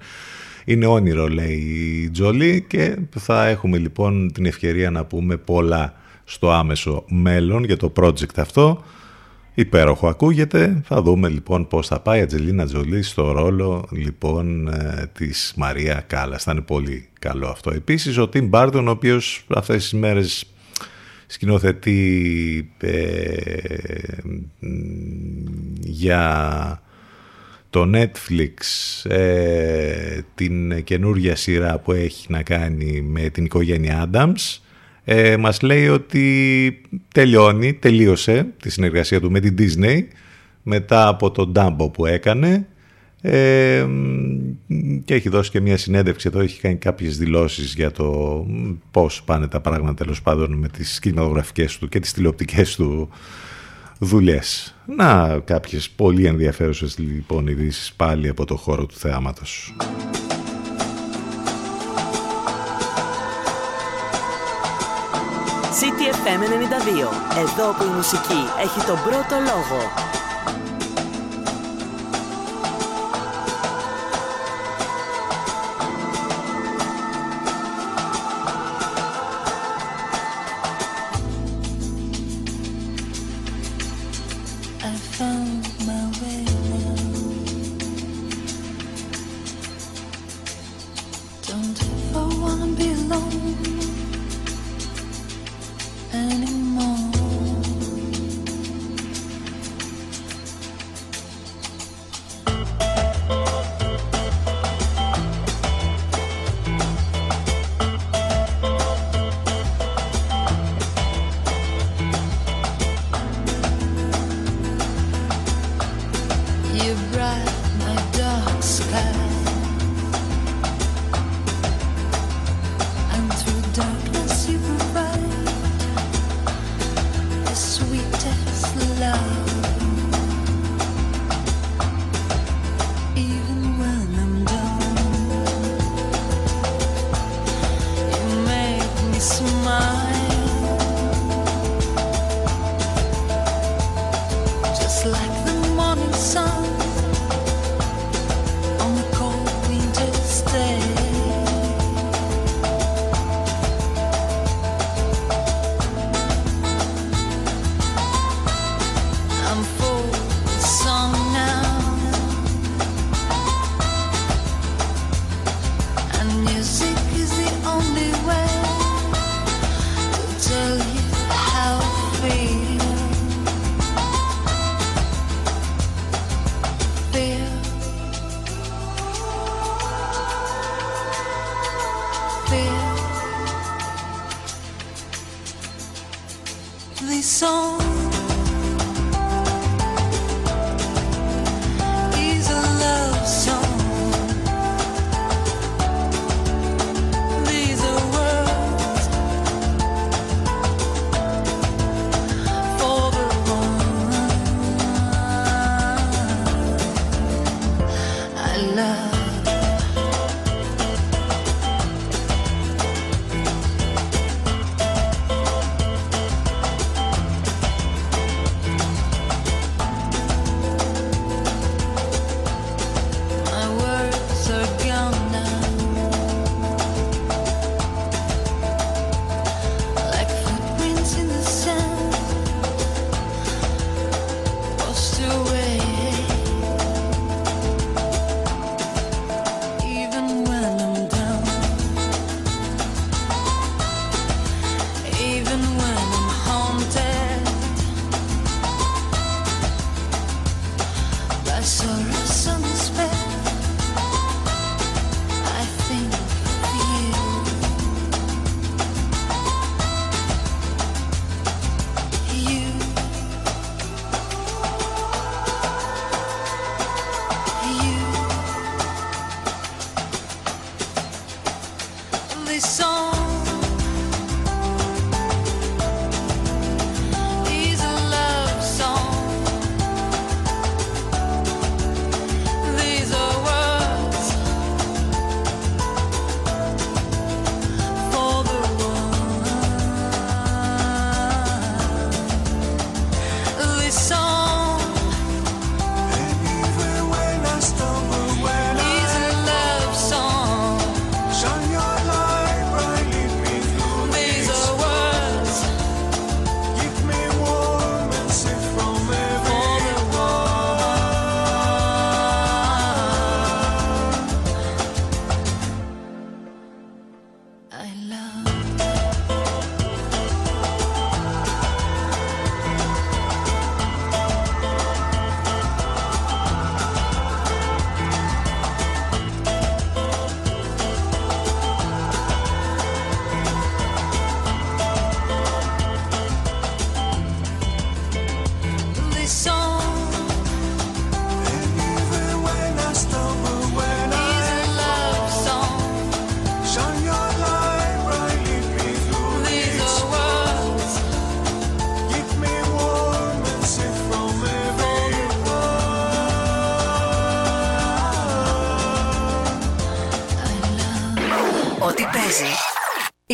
Είναι 0.64 0.86
όνειρο 0.86 1.28
λέει 1.28 1.54
η 1.54 2.10
Τζολί 2.10 2.64
και 2.68 2.96
θα 3.18 3.46
έχουμε 3.46 3.78
λοιπόν 3.78 4.32
την 4.32 4.46
ευκαιρία 4.46 4.90
να 4.90 5.04
πούμε 5.04 5.36
πολλά 5.36 5.94
στο 6.24 6.50
άμεσο 6.50 7.04
μέλλον 7.08 7.64
για 7.64 7.76
το 7.76 7.92
project 7.96 8.36
αυτό. 8.36 8.84
Υπέροχο 9.54 10.08
ακούγεται. 10.08 10.80
Θα 10.84 11.02
δούμε 11.02 11.28
λοιπόν 11.28 11.68
πώς 11.68 11.86
θα 11.86 12.00
πάει 12.00 12.18
η 12.18 12.22
Ατζελίνα 12.22 12.64
Τζολί 12.64 13.02
στο 13.02 13.32
ρόλο 13.32 13.88
λοιπόν 13.90 14.68
ε, 14.68 15.10
της 15.12 15.52
Μαρία 15.56 16.04
Κάλλας. 16.06 16.42
Θα 16.42 16.52
είναι 16.52 16.60
πολύ 16.60 17.08
καλό 17.18 17.48
αυτό. 17.48 17.70
Επίσης 17.70 18.18
ο 18.18 18.28
Τιμ 18.28 18.46
Μπάρτον 18.46 18.88
ο 18.88 18.90
οποίος 18.90 19.44
αυτές 19.48 19.82
τις 19.82 19.92
μέρες 19.92 20.52
σκηνοθετεί 21.30 22.70
ε, 22.78 23.36
για 25.80 26.82
το 27.70 27.90
Netflix 27.94 28.54
ε, 29.10 30.20
την 30.34 30.84
καινούργια 30.84 31.36
σειρά 31.36 31.78
που 31.78 31.92
έχει 31.92 32.26
να 32.32 32.42
κάνει 32.42 33.00
με 33.00 33.28
την 33.28 33.44
οικογένεια 33.44 34.10
Adams. 34.12 34.58
Ε, 35.04 35.36
μας 35.36 35.60
λέει 35.62 35.88
ότι 35.88 36.80
τελειώνει, 37.14 37.74
τελείωσε 37.74 38.46
τη 38.62 38.70
συνεργασία 38.70 39.20
του 39.20 39.30
με 39.30 39.40
την 39.40 39.56
Disney 39.58 40.00
μετά 40.62 41.08
από 41.08 41.30
τον 41.30 41.52
Dumbo 41.56 41.92
που 41.92 42.06
έκανε. 42.06 42.66
Ε, 43.20 43.86
και 45.04 45.14
έχει 45.14 45.28
δώσει 45.28 45.50
και 45.50 45.60
μια 45.60 45.76
συνέντευξη 45.76 46.28
εδώ, 46.28 46.40
έχει 46.40 46.60
κάνει 46.60 46.76
κάποιες 46.76 47.18
δηλώσεις 47.18 47.74
για 47.74 47.90
το 47.90 48.46
πώς 48.90 49.22
πάνε 49.22 49.46
τα 49.48 49.60
πράγματα 49.60 49.94
τέλος 49.94 50.22
πάντων 50.22 50.52
με 50.52 50.68
τις 50.68 50.98
κινηματογραφικές 50.98 51.78
του 51.78 51.88
και 51.88 52.00
τις 52.00 52.12
τηλεοπτικές 52.12 52.76
του 52.76 53.08
δουλειές. 53.98 54.74
Να 54.96 55.38
κάποιες 55.44 55.90
πολύ 55.90 56.26
ενδιαφέρουσες 56.26 56.98
λοιπόν 56.98 57.46
ειδήσεις 57.46 57.92
πάλι 57.92 58.28
από 58.28 58.44
το 58.44 58.56
χώρο 58.56 58.86
του 58.86 58.94
θεάματος. 58.94 59.74
CTFM 65.80 66.42
92. 66.42 67.08
Εδώ 67.38 67.72
που 67.72 67.84
η 67.84 67.94
μουσική 67.96 68.42
έχει 68.64 68.86
τον 68.86 68.98
πρώτο 69.04 69.36
λόγο. 69.50 70.07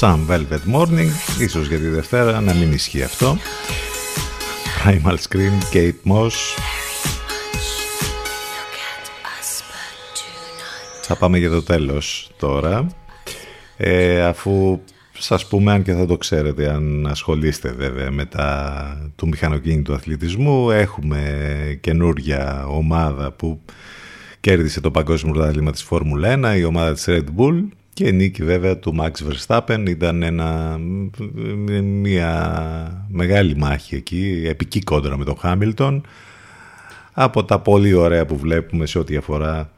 Some 0.00 0.26
Velvet 0.28 0.74
Morning, 0.74 1.40
ίσως 1.40 1.68
για 1.68 1.78
τη 1.78 1.88
Δευτέρα 1.88 2.40
να 2.40 2.54
μην 2.54 2.72
ισχύει 2.72 3.02
αυτό. 3.02 3.36
Primal 4.84 5.16
Scream, 5.28 5.74
Kate 5.74 6.12
Moss. 6.12 6.32
Θα 11.02 11.16
πάμε 11.16 11.38
για 11.38 11.50
το 11.50 11.62
τέλος 11.62 12.30
τώρα. 12.38 12.86
Ε, 13.76 14.22
αφού 14.22 14.80
σας 15.18 15.46
πούμε, 15.46 15.72
αν 15.72 15.82
και 15.82 15.92
θα 15.92 16.06
το 16.06 16.16
ξέρετε, 16.16 16.70
αν 16.70 17.06
ασχολείστε 17.06 17.72
βέβαια 17.72 18.10
με 18.10 18.24
τα 18.24 19.10
του 19.16 19.28
μηχανοκίνητου 19.28 19.94
αθλητισμού, 19.94 20.70
έχουμε 20.70 21.78
καινούργια 21.80 22.66
ομάδα 22.66 23.32
που 23.32 23.60
κέρδισε 24.40 24.80
το 24.80 24.90
παγκόσμιο 24.90 25.32
πρωτάθλημα 25.32 25.70
της 25.70 25.82
Φόρμουλα 25.82 26.54
1, 26.54 26.58
η 26.58 26.64
ομάδα 26.64 26.92
της 26.92 27.04
Red 27.08 27.24
Bull 27.36 27.64
και 27.98 28.08
η 28.08 28.12
νίκη 28.12 28.44
βέβαια 28.44 28.78
του 28.78 28.96
Max 29.00 29.10
Verstappen 29.28 29.84
ήταν 29.88 30.22
ένα, 30.22 30.78
μια 31.82 33.06
μεγάλη 33.08 33.56
μάχη 33.56 33.94
εκεί, 33.94 34.42
επική 34.46 34.80
κόντρα 34.80 35.16
με 35.16 35.24
τον 35.24 35.36
Χάμιλτον 35.38 36.06
από 37.12 37.44
τα 37.44 37.58
πολύ 37.58 37.92
ωραία 37.92 38.26
που 38.26 38.36
βλέπουμε 38.36 38.86
σε 38.86 38.98
ό,τι 38.98 39.16
αφορά 39.16 39.70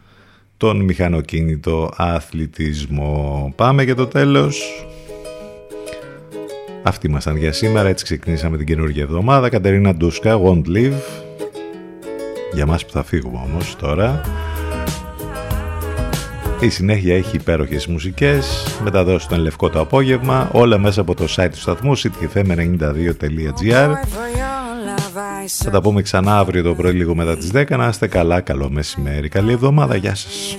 τον 0.57 0.81
μηχανοκίνητο 0.81 1.91
αθλητισμό. 1.97 3.53
Πάμε 3.57 3.83
για 3.83 3.95
το 3.95 4.07
τέλος. 4.07 4.87
Αυτοί 6.83 7.07
ήμασταν 7.07 7.37
για 7.37 7.53
σήμερα, 7.53 7.89
έτσι 7.89 8.05
ξεκινήσαμε 8.05 8.57
την 8.57 8.67
καινούργια 8.67 9.03
εβδομάδα. 9.03 9.49
Κατερίνα 9.49 9.95
Ντούσκα, 9.95 10.41
Won't 10.45 10.67
Live. 10.67 11.01
Για 12.53 12.67
μας 12.67 12.87
που 12.87 12.93
θα 12.93 13.03
φύγουμε 13.03 13.39
όμως 13.45 13.77
τώρα. 13.77 14.21
Η 16.61 16.69
συνέχεια 16.69 17.17
έχει 17.17 17.37
υπέροχες 17.37 17.87
μουσικές, 17.87 18.67
μεταδόσεις 18.83 19.29
τον 19.29 19.39
Λευκό 19.39 19.71
το 19.71 19.81
απόγευμα, 19.81 20.51
όλα 20.53 20.79
μέσα 20.79 21.01
από 21.01 21.15
το 21.15 21.25
site 21.37 21.49
του 21.51 21.59
σταθμού 21.61 21.99
cityfm92.gr 21.99 23.91
Θα 25.63 25.71
τα 25.71 25.81
πούμε 25.81 26.03
ξανά 26.03 26.39
αύριο 26.39 26.63
το 26.63 26.75
πρωί 26.75 26.93
λίγο 26.93 27.15
μετά 27.15 27.37
τις 27.37 27.51
10. 27.55 27.77
Να 27.77 27.89
είστε 27.89 28.07
καλά, 28.07 28.41
καλό 28.41 28.71
μεσημέρι, 28.71 29.29
καλή 29.29 29.53
εβδομάδα, 29.53 29.97
γεια 29.97 30.15
σας. 30.15 30.57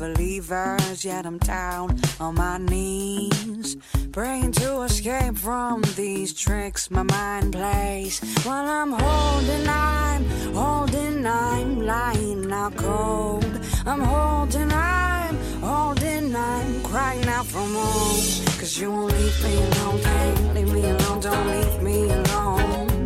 believers, 0.00 1.04
yet 1.04 1.26
I'm 1.26 1.38
down 1.38 1.86
on 2.20 2.34
my 2.34 2.58
knees, 2.58 3.76
praying 4.12 4.52
to 4.52 4.82
escape 4.82 5.36
from 5.36 5.82
these 5.96 6.32
tricks 6.32 6.90
my 6.90 7.02
mind 7.02 7.52
plays. 7.52 8.20
While 8.44 8.66
I'm 8.66 8.92
holding, 8.92 9.68
I'm 9.68 10.24
holding, 10.54 11.26
I'm 11.26 11.80
lying 11.80 12.50
out 12.52 12.76
cold. 12.76 13.60
I'm 13.86 14.00
holding, 14.00 14.72
I'm 14.72 15.36
holding, 15.60 16.34
I'm 16.34 16.82
crying 16.82 17.26
out 17.26 17.46
for 17.46 17.66
more. 17.66 18.16
Cause 18.58 18.78
you 18.78 18.90
won't 18.90 19.12
leave 19.12 19.44
me 19.44 19.56
alone, 19.56 20.02
can't 20.02 20.54
leave 20.54 20.72
me 20.72 20.90
alone, 20.90 21.20
don't 21.20 21.46
leave 21.46 21.82
me 21.82 22.10
alone. 22.10 23.04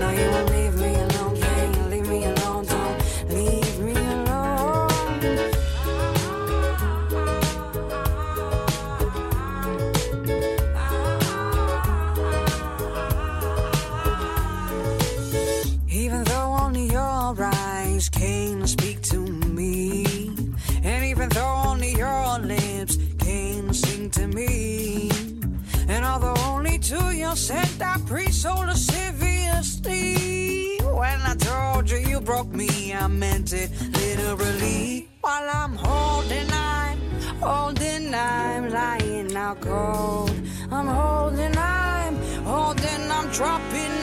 No, 0.00 0.10
you 0.10 0.30
won't 0.30 0.50
leave 0.50 0.61
to 26.92 27.16
your 27.16 27.36
said 27.36 27.80
I 27.80 27.98
preach 28.06 28.34
so 28.44 28.54
lasciviously, 28.54 30.16
when 31.00 31.20
I 31.32 31.34
told 31.36 31.90
you 31.90 31.96
you 31.96 32.20
broke 32.20 32.52
me, 32.52 32.92
I 32.92 33.06
meant 33.06 33.54
it 33.54 33.70
literally. 34.00 35.08
While 35.22 35.48
I'm 35.60 35.74
holding, 35.74 36.50
I'm 36.52 36.98
holding, 37.40 38.14
I'm 38.14 38.68
lying 38.70 39.34
out 39.34 39.60
cold. 39.62 40.36
I'm 40.70 40.86
holding, 40.86 41.56
I'm 41.56 42.16
holding, 42.44 43.10
I'm 43.10 43.28
dropping 43.30 44.02